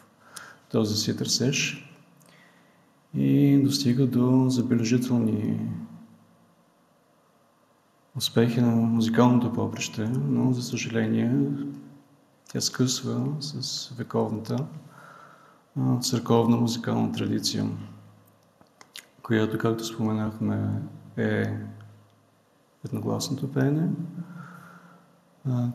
този 0.71 0.97
си 0.97 1.17
търсеж 1.17 1.87
и 3.15 3.61
достига 3.65 4.07
до 4.07 4.49
забележителни 4.49 5.71
успехи 8.17 8.61
на 8.61 8.77
музикалното 8.77 9.53
поприще, 9.53 10.09
но 10.09 10.53
за 10.53 10.63
съжаление 10.63 11.35
тя 12.53 12.61
скъсва 12.61 13.27
с 13.41 13.89
вековната 13.99 14.67
църковна 16.01 16.57
музикална 16.57 17.13
традиция, 17.13 17.67
която, 19.23 19.59
както 19.59 19.85
споменахме, 19.85 20.83
е 21.17 21.59
едногласното 22.85 23.53
пеене, 23.53 23.89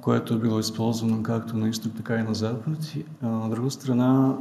което 0.01 0.33
е 0.33 0.37
било 0.37 0.59
използвано 0.59 1.23
както 1.23 1.57
на 1.57 1.69
изток, 1.69 1.93
така 1.95 2.15
и 2.15 2.23
на 2.23 2.35
запад. 2.35 2.93
От 3.23 3.51
друга 3.51 3.71
страна, 3.71 4.37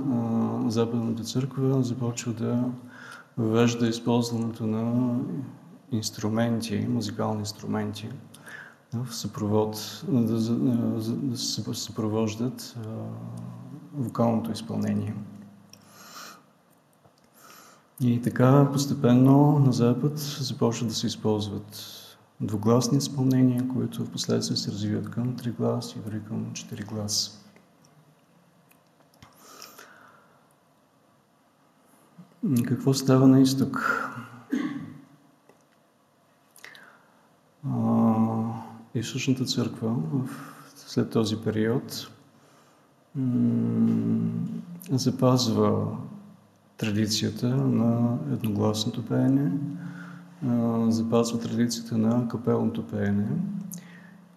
Западната 0.68 1.22
църква 1.22 1.82
започва 1.82 2.32
да 2.32 2.64
въвежда 3.38 3.88
използването 3.88 4.66
на 4.66 5.14
инструменти, 5.92 6.86
музикални 6.88 7.40
инструменти, 7.40 8.08
в 8.94 9.14
съпровод, 9.14 10.02
да, 10.08 10.54
да 11.06 11.36
се 11.36 11.74
съпровождат 11.74 12.76
вокалното 13.94 14.52
изпълнение. 14.52 15.14
И 18.00 18.22
така 18.22 18.68
постепенно 18.72 19.58
на 19.58 19.72
Запад 19.72 20.18
започва 20.18 20.86
да 20.86 20.94
се 20.94 21.06
използват 21.06 21.99
двугласни 22.40 22.98
изпълнения, 22.98 23.68
които 23.68 24.04
в 24.04 24.10
последствие 24.10 24.56
се 24.56 24.72
развиват 24.72 25.10
към 25.10 25.36
три 25.36 25.50
глас 25.50 25.92
и 25.92 25.98
дори 25.98 26.24
към 26.24 26.52
четири 26.52 26.82
глас. 26.82 27.44
Какво 32.66 32.94
става 32.94 33.28
на 33.28 33.40
изток? 33.40 33.96
Източната 38.94 39.44
църква 39.44 39.96
след 40.76 41.10
този 41.10 41.36
период 41.36 42.10
запазва 44.90 45.96
традицията 46.76 47.48
на 47.48 48.18
едногласното 48.32 49.06
пеене, 49.06 49.52
запазва 50.88 51.40
традицията 51.40 51.98
на 51.98 52.28
капелното 52.28 52.86
пеене. 52.86 53.28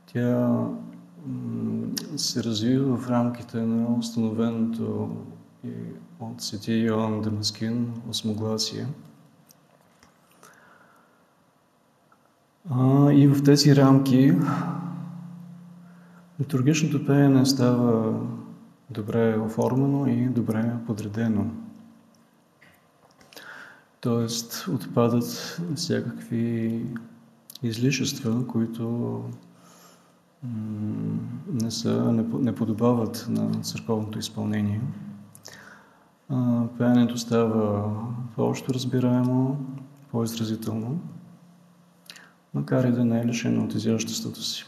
Тя 0.06 0.68
се 2.18 2.44
развива 2.44 2.98
в 2.98 3.10
рамките 3.10 3.58
на 3.58 3.96
установеното 3.98 5.10
от 6.20 6.42
Свети 6.42 6.74
Йоан 6.74 7.22
Дамаскин 7.22 7.94
осмогласие. 8.10 8.88
И 13.12 13.28
в 13.28 13.44
тези 13.44 13.76
рамки 13.76 14.34
литургичното 16.39 17.06
пеене 17.06 17.46
става 17.46 18.20
добре 18.89 19.38
оформено 19.38 20.08
и 20.08 20.26
добре 20.26 20.74
подредено. 20.88 21.46
Тоест 24.04 24.68
отпадат 24.68 25.60
всякакви 25.76 26.86
излишества, 27.63 28.48
които 28.48 29.22
не, 31.48 31.72
са, 31.72 32.12
не, 32.39 32.56
подобават 32.56 33.26
на 33.30 33.62
църковното 33.62 34.20
изпълнение. 34.20 34.82
Пеенето 36.78 37.18
става 37.18 37.92
по-общо 38.36 38.74
разбираемо, 38.74 39.66
по-изразително, 40.12 41.00
макар 42.54 42.84
и 42.84 42.92
да 42.92 43.06
не 43.06 43.22
е 43.22 43.26
лишено 43.26 43.63
от 43.63 43.74
изяществото 43.74 44.42
си. 44.42 44.66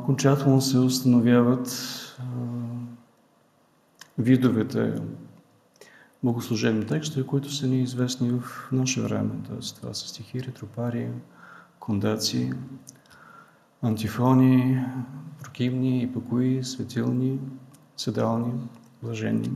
Окончателно 0.00 0.60
се 0.60 0.78
установяват 0.78 1.68
видовете 4.18 4.94
богослужебни 6.22 6.86
текстове, 6.86 7.26
които 7.26 7.52
са 7.52 7.66
ни 7.66 7.82
известни 7.82 8.30
в 8.30 8.68
наше 8.72 9.00
време. 9.00 9.30
Тоест, 9.48 9.76
това 9.76 9.94
са 9.94 10.08
стихи, 10.08 10.42
ретропари, 10.42 11.08
кондации, 11.78 12.52
антифони, 13.82 14.84
прокимни, 15.42 16.02
ипокои, 16.02 16.64
светилни, 16.64 17.38
седални, 17.96 18.52
блаженни. 19.02 19.50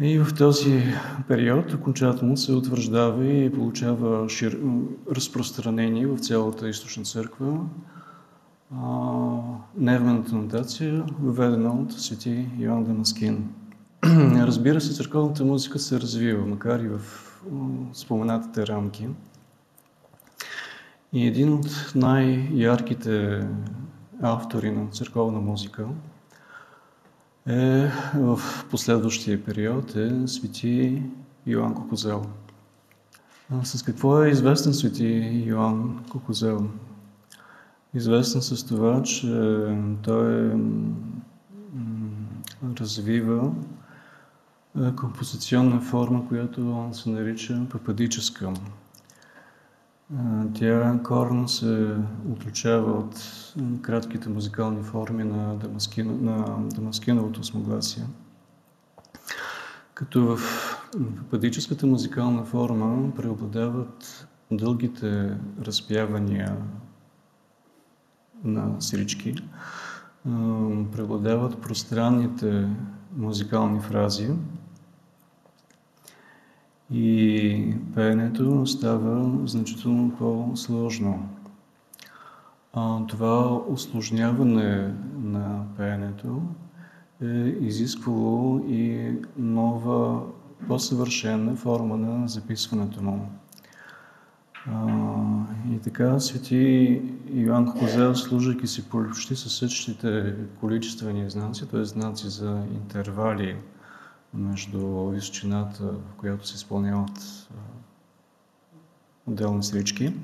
И 0.00 0.18
в 0.18 0.34
този 0.34 0.82
период 1.28 1.72
окончателно 1.72 2.36
се 2.36 2.52
утвърждава 2.52 3.26
и 3.26 3.52
получава 3.52 4.28
шир... 4.28 4.60
разпространение 5.10 6.06
в 6.06 6.18
цялата 6.18 6.68
източна 6.68 7.04
църква 7.04 7.58
нервната 9.76 10.34
нотация, 10.34 11.04
въведена 11.22 11.72
от 11.72 11.92
свети 11.92 12.48
Йоан 12.58 12.84
Дамаскин. 12.84 13.48
Разбира 14.34 14.80
се, 14.80 14.94
църковната 14.94 15.44
музика 15.44 15.78
се 15.78 16.00
развива, 16.00 16.46
макар 16.46 16.80
и 16.80 16.88
в 16.88 17.00
споменатите 17.92 18.66
рамки. 18.66 19.08
И 21.12 21.26
един 21.26 21.52
от 21.52 21.92
най-ярките 21.94 23.46
автори 24.22 24.70
на 24.70 24.90
църковна 24.90 25.40
музика 25.40 25.86
е 27.48 27.90
в 28.14 28.40
последващия 28.70 29.44
период 29.44 29.96
е 29.96 30.28
свети 30.28 31.02
Йоанн 31.46 31.74
Кокозел. 31.74 32.22
С 33.62 33.82
какво 33.82 34.22
е 34.22 34.28
известен 34.28 34.74
свети 34.74 35.42
Йоанн 35.46 36.04
Кокозел? 36.10 36.68
Известен 37.96 38.42
с 38.42 38.66
това, 38.66 39.02
че 39.02 39.26
той 40.02 40.52
развива 42.80 43.52
композиционна 44.96 45.80
форма, 45.80 46.28
която 46.28 46.88
се 46.92 47.10
нарича 47.10 47.66
пападическа. 47.70 48.52
Тя 50.54 51.00
корно 51.04 51.48
се 51.48 51.96
отличава 52.32 52.92
от 52.92 53.14
кратките 53.82 54.28
музикални 54.28 54.82
форми 54.82 55.24
на, 55.24 55.54
Дамаскино, 55.54 56.16
на 56.16 56.68
Дамаскиновото 56.74 57.40
осмогласие. 57.40 58.04
Като 59.94 60.36
в 60.36 60.38
пападическата 61.16 61.86
музикална 61.86 62.44
форма 62.44 63.14
преобладават 63.16 64.26
дългите 64.50 65.36
разпявания 65.62 66.56
на 68.44 68.80
сирички, 68.80 69.34
преобладават 70.92 71.62
пространните 71.62 72.68
музикални 73.16 73.80
фрази, 73.80 74.30
и 76.90 77.74
пеенето 77.94 78.66
става 78.66 79.46
значително 79.48 80.16
по-сложно. 80.18 81.28
Това 83.08 83.60
осложняване 83.68 84.94
на 85.22 85.64
пеенето 85.76 86.42
е 87.22 87.56
изисквало 87.60 88.58
и 88.68 89.12
нова, 89.36 90.22
по-съвършена 90.68 91.56
форма 91.56 91.96
на 91.96 92.28
записването 92.28 93.02
му. 93.02 93.28
И 95.72 95.78
така 95.78 96.20
свети 96.20 97.02
Йоанн 97.34 97.78
Козел, 97.78 98.14
служайки 98.14 98.66
си 98.66 98.88
почти 98.88 99.36
със 99.36 99.54
същите 99.54 100.34
количествени 100.60 101.30
знаци, 101.30 101.68
т.е. 101.68 101.84
знаци 101.84 102.28
за 102.28 102.62
интервали, 102.74 103.56
между 104.34 105.08
височината, 105.08 105.84
в 105.84 106.14
която 106.16 106.46
се 106.46 106.54
изпълняват 106.54 107.48
отделни 109.26 109.62
свечки, 109.62 110.14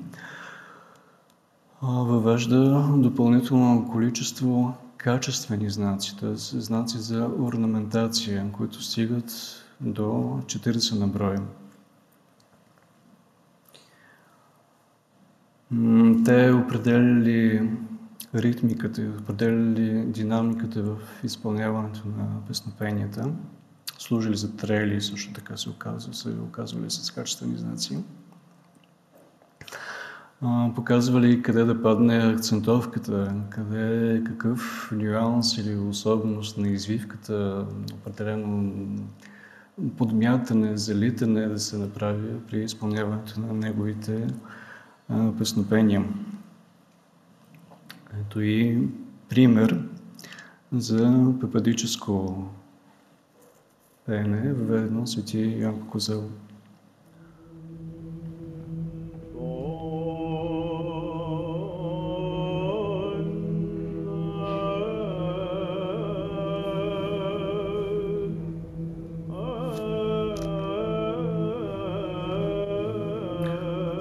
въвежда 1.81 2.87
допълнително 2.97 3.89
количество 3.91 4.73
качествени 4.97 5.69
знаци, 5.69 6.17
т.е. 6.17 6.35
знаци 6.35 6.97
за 6.97 7.29
орнаментация, 7.39 8.51
които 8.51 8.83
стигат 8.83 9.31
до 9.81 10.03
40 10.45 10.99
на 10.99 11.07
брой. 11.07 11.37
Те 16.25 16.51
определяли 16.51 17.69
ритмиката, 18.35 19.01
определяли 19.21 20.05
динамиката 20.05 20.83
в 20.83 20.97
изпълняването 21.23 22.07
на 22.07 22.45
песнопенията 22.47 23.31
служили 23.99 24.35
за 24.35 24.55
трели, 24.55 25.01
също 25.01 25.33
така 25.33 25.57
се 25.57 25.69
оказва, 25.69 26.13
се 26.13 26.29
оказвали 26.29 26.89
с 26.89 27.11
качествени 27.11 27.57
знаци. 27.57 27.97
Показвали 30.75 31.41
къде 31.41 31.63
да 31.63 31.81
падне 31.81 32.17
акцентовката, 32.17 33.35
къде 33.49 34.21
какъв 34.25 34.91
нюанс 34.91 35.57
или 35.57 35.75
особеност 35.75 36.57
на 36.57 36.67
извивката, 36.67 37.65
определено 37.93 38.71
подмятане, 39.97 40.77
залитане 40.77 41.47
да 41.47 41.59
се 41.59 41.77
направи 41.77 42.29
при 42.49 42.63
изпълняването 42.63 43.39
на 43.39 43.53
неговите 43.53 44.27
песнопения. 45.37 46.05
Ето 48.19 48.41
и 48.41 48.87
пример 49.29 49.89
за 50.71 51.33
пепадическо 51.41 52.43
пеене, 54.05 54.53
въведено 54.53 55.07
свети 55.07 55.59
Янко 55.59 55.87
Козел. 55.87 56.29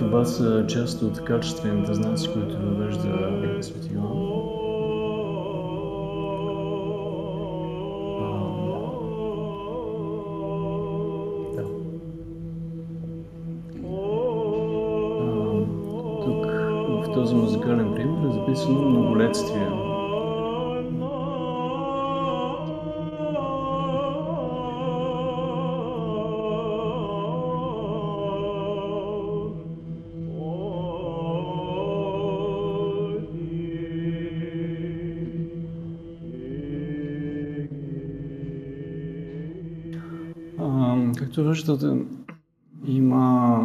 Това 0.02 0.24
са 0.24 0.64
част 0.68 1.02
от 1.02 1.24
качествените 1.24 1.94
знаци, 1.94 2.30
които 2.32 2.56
въвежда 2.56 3.62
Свети 3.62 3.94
Йоан. 3.94 4.41
Виждате, 41.52 41.96
има 42.86 43.58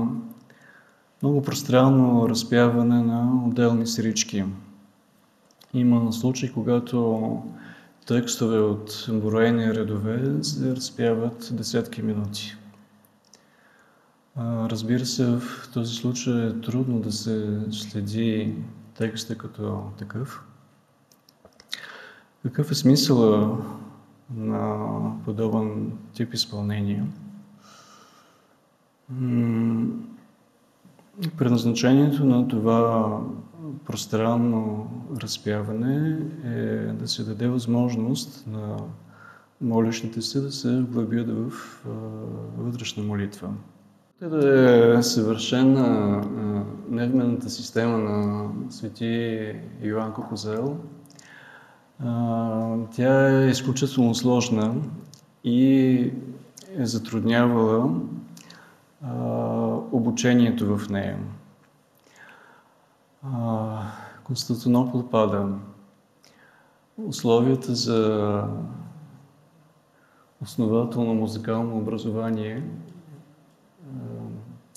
много 1.23 1.41
пространно 1.41 2.29
разпяване 2.29 3.01
на 3.01 3.43
отделни 3.47 3.87
срички. 3.87 4.45
Има 5.73 6.13
случаи, 6.13 6.51
когато 6.53 7.41
текстове 8.07 8.59
от 8.59 9.07
броени 9.09 9.73
редове 9.73 10.43
се 10.43 10.75
разпяват 10.75 11.49
десетки 11.51 12.01
минути. 12.01 12.55
Разбира 14.39 15.05
се, 15.05 15.25
в 15.25 15.41
този 15.73 15.95
случай 15.95 16.47
е 16.47 16.61
трудно 16.61 16.99
да 16.99 17.11
се 17.11 17.59
следи 17.71 18.55
текста 18.97 19.37
като 19.37 19.83
такъв. 19.97 20.43
Какъв 22.43 22.71
е 22.71 22.75
смисъл 22.75 23.57
на 24.35 24.77
подобен 25.25 25.91
тип 26.13 26.33
изпълнение? 26.33 27.03
Предназначението 31.37 32.25
на 32.25 32.47
това 32.47 33.19
пространно 33.85 34.87
разпяване 35.21 36.19
е 36.45 36.75
да 36.93 37.07
се 37.07 37.23
даде 37.23 37.47
възможност 37.47 38.47
на 38.47 38.77
молещите 39.61 40.21
се 40.21 40.41
да 40.41 40.51
се 40.51 40.81
вглъбят 40.81 41.29
в 41.29 41.51
вътрешна 42.57 43.03
молитва. 43.03 43.49
Те 44.19 44.27
да 44.27 44.97
е 44.97 45.03
съвършена 45.03 46.21
невменната 46.89 47.49
система 47.49 47.97
на 47.97 48.49
свети 48.69 49.53
Йоанн 49.83 50.13
Кокозел. 50.13 50.77
Тя 52.91 53.43
е 53.43 53.49
изключително 53.49 54.15
сложна 54.15 54.75
и 55.43 55.91
е 56.77 56.85
затруднявала 56.85 57.99
обучението 59.91 60.77
в 60.77 60.89
нея. 60.89 61.19
Константинопол 64.23 65.09
пада. 65.09 65.49
Условията 66.97 67.75
за 67.75 68.43
основателно 70.41 71.13
музикално 71.13 71.77
образование 71.77 72.63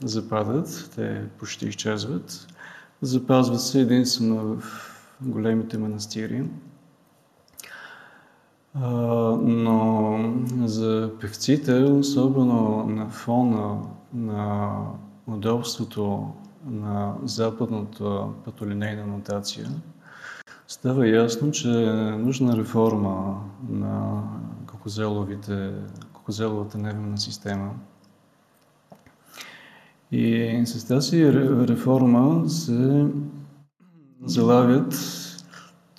западат, 0.02 0.90
те 0.94 1.28
почти 1.38 1.66
изчезват. 1.66 2.46
Запазват 3.02 3.60
се 3.60 3.80
единствено 3.80 4.36
в 4.36 4.62
големите 5.20 5.78
манастири. 5.78 6.48
Но 8.74 10.18
за 10.64 11.10
певците, 11.20 11.82
особено 11.82 12.86
на 12.88 13.08
фона 13.08 13.78
на 14.14 14.76
удобството 15.26 16.32
на 16.66 17.14
западната 17.24 18.24
патолинейна 18.44 19.06
нотация, 19.06 19.68
става 20.68 21.08
ясно, 21.08 21.50
че 21.50 21.68
е 21.68 21.92
нужна 21.92 22.56
реформа 22.56 23.40
на 23.68 24.22
кокозеловата 26.12 26.78
нервна 26.78 27.18
система. 27.18 27.70
И 30.12 30.62
с 30.66 30.84
тази 30.84 31.32
реформа 31.32 32.48
се 32.48 33.06
залавят 34.24 35.19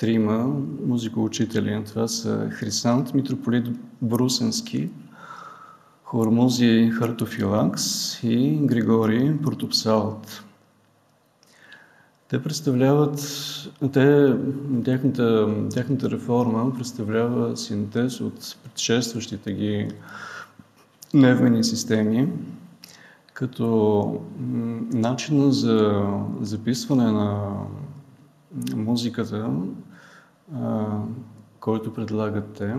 трима 0.02 0.56
музикоучители. 0.86 1.84
Това 1.86 2.08
са 2.08 2.50
Хрисант, 2.52 3.14
митрополит 3.14 3.68
Брусенски, 4.02 4.90
Хормузи 6.04 6.92
Хартофилакс 6.94 8.20
и 8.24 8.60
Григорий 8.62 9.38
Портопсалт. 9.38 10.44
Те 12.30 12.44
представляват, 12.44 13.20
те, 13.94 14.36
тяхната, 14.86 15.56
тяхната 15.74 16.12
реформа 16.12 16.74
представлява 16.78 17.58
синтез 17.58 18.22
от 18.22 18.58
предшестващите 18.64 19.54
ги 19.54 19.88
нервени 21.14 21.64
системи, 21.64 22.28
като 23.34 24.22
начина 24.94 25.52
за 25.52 26.04
записване 26.42 27.12
на 27.12 27.52
музиката, 28.76 29.50
който 31.60 31.94
предлагат 31.94 32.54
те, 32.54 32.76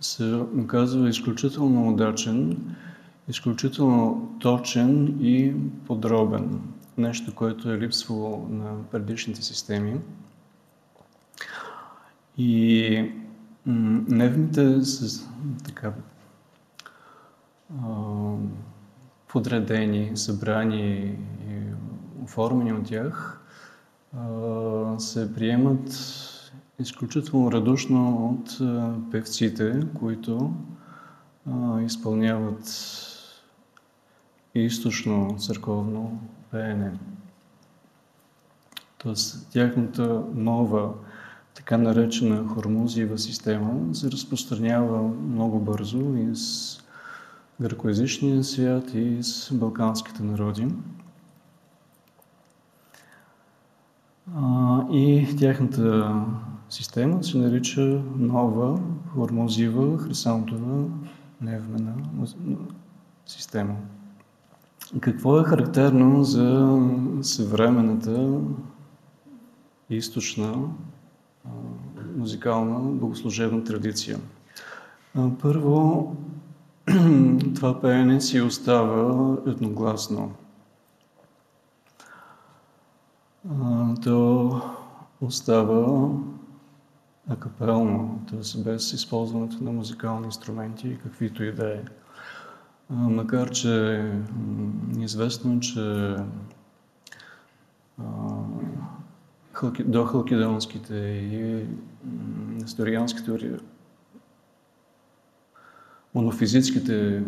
се 0.00 0.34
оказва 0.34 1.08
изключително 1.08 1.88
удачен, 1.88 2.58
изключително 3.28 4.36
точен 4.40 5.18
и 5.20 5.54
подробен. 5.86 6.60
Нещо, 6.98 7.34
което 7.34 7.70
е 7.70 7.78
липсвало 7.78 8.48
на 8.50 8.82
предишните 8.90 9.42
системи. 9.42 10.00
И 12.38 13.12
нервните 13.66 14.82
са 14.84 15.28
така 15.64 15.92
подредени, 19.28 20.16
събрани 20.16 21.18
и 21.48 21.62
оформени 22.24 22.72
от 22.72 22.84
тях, 22.86 23.40
се 24.98 25.34
приемат 25.34 25.92
изключително 26.78 27.52
радушно 27.52 28.26
от 28.26 28.58
певците, 29.10 29.80
които 29.98 30.54
изпълняват 31.84 32.64
източно 34.54 35.36
църковно 35.38 36.20
пеене. 36.50 36.92
Тоест, 38.98 39.50
тяхната 39.52 40.22
нова, 40.34 40.94
така 41.54 41.78
наречена 41.78 42.48
хормузиева 42.48 43.18
система 43.18 43.94
се 43.94 44.10
разпространява 44.10 45.02
много 45.02 45.60
бързо 45.60 46.14
из 46.16 46.78
гръкоязичния 47.60 48.44
свят 48.44 48.94
и 48.94 49.22
с 49.22 49.54
балканските 49.54 50.22
народи. 50.22 50.68
И 54.92 55.36
тяхната 55.38 56.14
система 56.72 57.24
се 57.24 57.38
нарича 57.38 58.02
нова 58.18 58.80
хормозива 59.14 59.98
хрисантова 59.98 60.84
невмена 61.40 61.94
система. 63.26 63.76
Какво 65.00 65.40
е 65.40 65.44
характерно 65.44 66.24
за 66.24 66.78
съвременната 67.22 68.40
източна 69.90 70.68
музикална 72.16 72.78
богослужебна 72.80 73.64
традиция? 73.64 74.18
Първо, 75.42 76.16
това 77.54 77.80
пеене 77.80 78.20
си 78.20 78.40
остава 78.40 79.36
едногласно. 79.46 80.32
То 84.02 84.60
остава 85.20 86.10
акапелно, 87.28 88.24
т.е. 88.30 88.62
без 88.62 88.92
използването 88.92 89.64
на 89.64 89.72
музикални 89.72 90.26
инструменти, 90.26 90.98
каквито 91.02 91.44
и 91.44 91.52
да 91.52 91.74
е. 91.74 91.82
Макар, 92.90 93.50
че 93.50 93.96
е 93.96 95.02
известно, 95.02 95.60
че 95.60 96.16
до 99.84 100.04
халкидонските 100.04 100.96
и 100.96 101.66
несторианските 102.60 103.30
монофизитските 106.14 107.22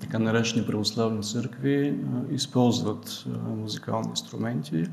така 0.00 0.18
наречени 0.18 0.66
православни 0.66 1.22
църкви 1.22 2.00
използват 2.30 3.24
музикални 3.46 4.08
инструменти, 4.08 4.84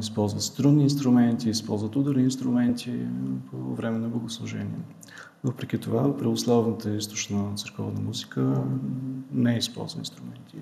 използват 0.00 0.42
струнни 0.42 0.82
инструменти, 0.82 1.50
използват 1.50 1.96
ударни 1.96 2.22
инструменти 2.22 3.06
по 3.50 3.74
време 3.74 3.98
на 3.98 4.08
богослужение. 4.08 4.78
Въпреки 5.44 5.78
това, 5.78 6.16
православната 6.16 6.90
източна 6.90 7.54
църковна 7.54 8.00
музика 8.00 8.62
не 9.32 9.56
използва 9.56 9.98
инструменти. 9.98 10.58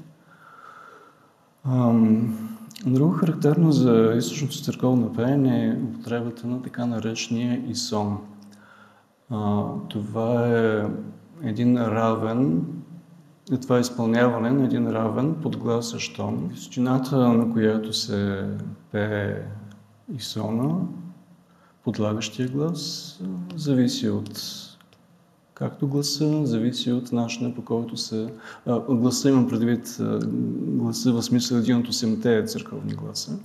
Друго 2.87 3.13
характерно 3.13 3.73
за 3.73 4.15
източното 4.17 4.63
църковно 4.63 5.13
пеене 5.13 5.67
е 5.67 5.83
употребата 5.83 6.47
на 6.47 6.63
така 6.63 6.87
наречения 6.87 7.71
исон. 7.71 8.19
Това 9.89 10.47
е 10.49 10.87
един 11.43 11.77
равен, 11.77 12.65
това 13.63 13.77
е 13.77 13.81
изпълняване 13.81 14.51
на 14.51 14.65
един 14.65 14.91
равен 14.91 15.35
подгласъщ 15.43 16.17
тон, 16.17 16.49
височината 16.49 17.17
на 17.17 17.53
която 17.53 17.93
се 17.93 18.49
пее 18.93 19.43
исона, 20.17 20.77
подлагащия 21.85 22.49
глас, 22.49 23.21
зависи 23.57 24.09
от 24.09 24.41
както 25.55 25.89
гласа, 25.89 26.47
зависи 26.47 26.93
от 26.93 27.13
начина 27.13 27.55
по 27.55 27.63
който 27.63 27.97
се... 27.97 28.29
А, 28.67 28.81
гласа 28.81 29.29
имам 29.29 29.49
предвид 29.49 29.99
гласа 30.59 31.13
в 31.13 31.23
смисъл 31.23 31.57
един 31.57 31.77
от 31.77 31.89
осемте 31.89 32.45
църковни 32.45 32.95
гласа. 32.95 33.39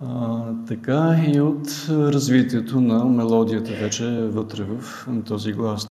А, 0.00 0.44
така 0.68 1.24
и 1.26 1.40
от 1.40 1.68
развитието 1.88 2.80
на 2.80 3.04
мелодията 3.04 3.72
вече 3.72 4.20
вътре 4.20 4.64
в 4.64 5.06
този 5.26 5.52
глас. 5.52 5.86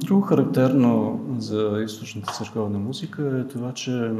Друго 0.00 0.20
характерно 0.20 1.20
за 1.38 1.80
източната 1.84 2.32
църковна 2.32 2.78
музика 2.78 3.38
е 3.38 3.52
това, 3.52 3.72
че 3.72 4.12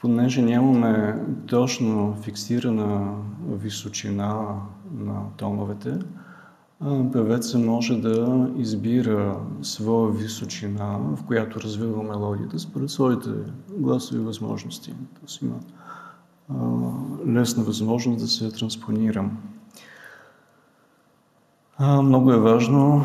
понеже 0.00 0.42
нямаме 0.42 1.24
точно 1.46 2.16
фиксирана 2.22 3.16
височина 3.48 4.60
на 4.98 5.22
тоновете, 5.36 5.98
певеца 7.12 7.58
може 7.58 8.00
да 8.00 8.48
избира 8.56 9.40
своя 9.62 10.12
височина, 10.12 10.98
в 10.98 11.24
която 11.26 11.60
развива 11.60 12.02
мелодията, 12.02 12.58
според 12.58 12.90
своите 12.90 13.30
гласови 13.70 14.20
възможности. 14.20 14.94
Тоест 15.20 15.42
има 15.42 15.56
лесна 17.26 17.64
възможност 17.64 18.18
да 18.20 18.26
се 18.26 18.52
Много 21.80 22.32
е 22.32 22.38
важно 22.38 23.04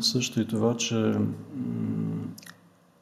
също 0.00 0.40
и 0.40 0.48
това, 0.48 0.76
че 0.76 1.14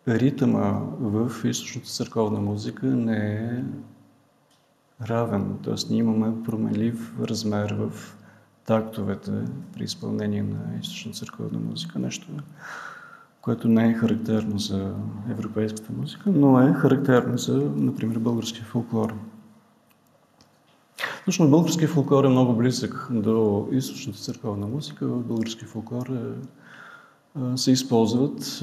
ритъма 0.08 0.80
в 1.00 1.30
източната 1.44 1.88
църковна 1.88 2.40
музика 2.40 2.86
не 2.86 3.34
е 3.34 3.64
равен, 5.06 5.58
т.е. 5.64 5.74
ние 5.90 5.98
имаме 5.98 6.42
променлив 6.44 7.14
размер 7.20 7.74
в 7.78 8.16
тактовете 8.66 9.32
при 9.72 9.84
изпълнение 9.84 10.42
на 10.42 10.78
източна 10.80 11.12
църковна 11.12 11.58
музика, 11.58 11.98
нещо, 11.98 12.26
което 13.40 13.68
не 13.68 13.88
е 13.88 13.94
характерно 13.94 14.58
за 14.58 14.94
европейската 15.30 15.92
музика, 15.92 16.30
но 16.30 16.60
е 16.60 16.72
характерно 16.72 17.38
за, 17.38 17.70
например, 17.76 18.18
българския 18.18 18.64
фолклор. 18.64 19.14
Точно 21.24 21.50
българския 21.50 21.88
фолклор 21.88 22.24
е 22.24 22.28
много 22.28 22.56
близък 22.56 23.08
до 23.10 23.68
източната 23.72 24.18
църковна 24.18 24.66
музика. 24.66 25.06
В 25.06 25.24
българския 25.24 25.68
фолклор 25.68 26.06
е, 26.06 27.56
се 27.56 27.72
използват 27.72 28.62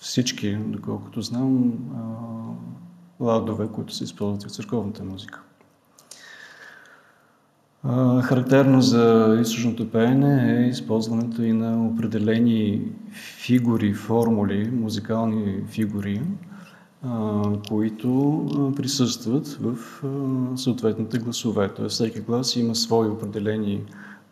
всички, 0.00 0.56
доколкото 0.56 1.22
знам, 1.22 1.72
ладове, 3.20 3.68
които 3.68 3.94
се 3.94 4.04
използват 4.04 4.42
в 4.42 4.54
църковната 4.54 5.04
музика. 5.04 5.42
Характерно 8.22 8.80
за 8.82 9.36
източното 9.40 9.90
пеене 9.90 10.64
е 10.64 10.68
използването 10.68 11.42
и 11.42 11.52
на 11.52 11.86
определени 11.86 12.82
фигури, 13.12 13.94
формули, 13.94 14.70
музикални 14.70 15.64
фигури, 15.66 16.22
които 17.68 18.72
присъстват 18.76 19.58
в 19.60 19.76
съответните 20.56 21.18
гласове. 21.18 21.74
Тоест 21.74 21.94
всеки 21.94 22.20
глас 22.20 22.56
има 22.56 22.74
свои 22.74 23.08
определени 23.08 23.84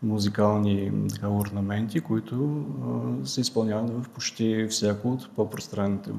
музикални 0.03 0.93
така, 1.15 1.29
орнаменти, 1.29 2.01
които 2.01 2.65
се 3.25 3.41
изпълняват 3.41 3.91
в 3.91 4.09
почти 4.09 4.67
всяко 4.71 5.13
от 5.13 5.31
по-пространните 5.37 6.11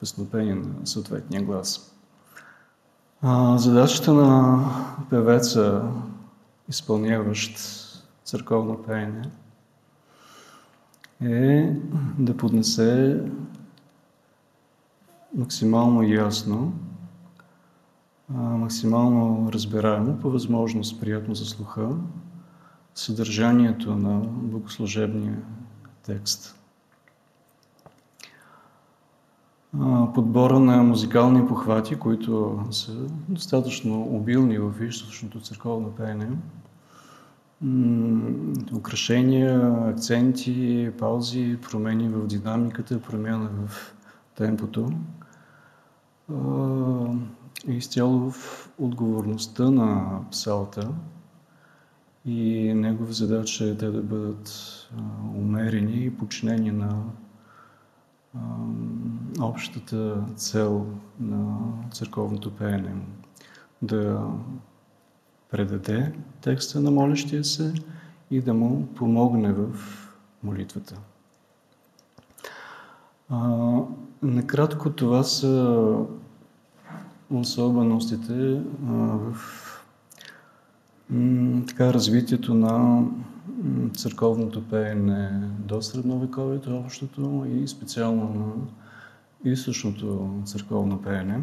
песнопения 0.00 0.56
на 0.56 0.86
съответния 0.86 1.42
глас. 1.42 1.94
Задачата 3.56 4.12
на 4.14 4.64
певеца, 5.10 5.82
изпълняващ 6.68 7.58
църковно 8.24 8.82
пеене, 8.86 9.30
е 11.22 11.72
да 12.18 12.36
поднесе 12.36 13.20
максимално 15.36 16.02
ясно, 16.02 16.72
максимално 18.34 19.52
разбираемо, 19.52 20.18
по 20.18 20.30
възможност 20.30 21.00
приятно 21.00 21.34
за 21.34 21.44
слуха, 21.44 21.88
съдържанието 22.94 23.96
на 23.96 24.18
богослужебния 24.26 25.42
текст. 26.02 26.54
Подбора 30.14 30.58
на 30.58 30.82
музикални 30.82 31.48
похвати, 31.48 31.96
които 31.96 32.60
са 32.70 32.92
достатъчно 33.28 34.02
обилни 34.02 34.58
в 34.58 34.72
източното 34.88 35.40
църковно 35.40 35.90
пеене, 35.90 36.28
украшения, 38.76 39.74
акценти, 39.88 40.90
паузи, 40.98 41.58
промени 41.70 42.08
в 42.08 42.26
динамиката, 42.26 43.00
промяна 43.00 43.50
в 43.66 43.94
темпото 44.38 44.92
е 47.68 47.72
изцяло 47.72 48.30
в 48.30 48.70
отговорността 48.78 49.70
на 49.70 50.20
псалта 50.30 50.90
и 52.24 52.72
негова 52.74 53.12
задача 53.12 53.64
е 53.64 53.76
те 53.76 53.90
да 53.90 54.02
бъдат 54.02 54.50
умерени 55.34 56.04
и 56.04 56.16
подчинени 56.16 56.70
на 56.70 57.02
общата 59.40 60.24
цел 60.36 60.86
на 61.20 61.58
църковното 61.92 62.56
пеене. 62.56 62.94
Да 63.82 64.30
предаде 65.50 66.14
текста 66.40 66.80
на 66.80 66.90
молещия 66.90 67.44
се 67.44 67.74
и 68.30 68.40
да 68.40 68.54
му 68.54 68.86
помогне 68.86 69.52
в 69.52 69.74
молитвата. 70.42 71.00
Накратко 74.22 74.90
това 74.90 75.22
са 75.22 75.94
особеностите 77.30 78.62
в 78.80 79.36
така, 81.66 81.94
развитието 81.94 82.54
на 82.54 83.04
църковното 83.96 84.68
пеене 84.68 85.30
до 85.58 85.82
средновековието 85.82 86.76
общото 86.76 87.46
и 87.48 87.68
специално 87.68 88.22
на 88.22 88.52
източното 89.52 90.30
църковно 90.44 91.02
пеене. 91.02 91.40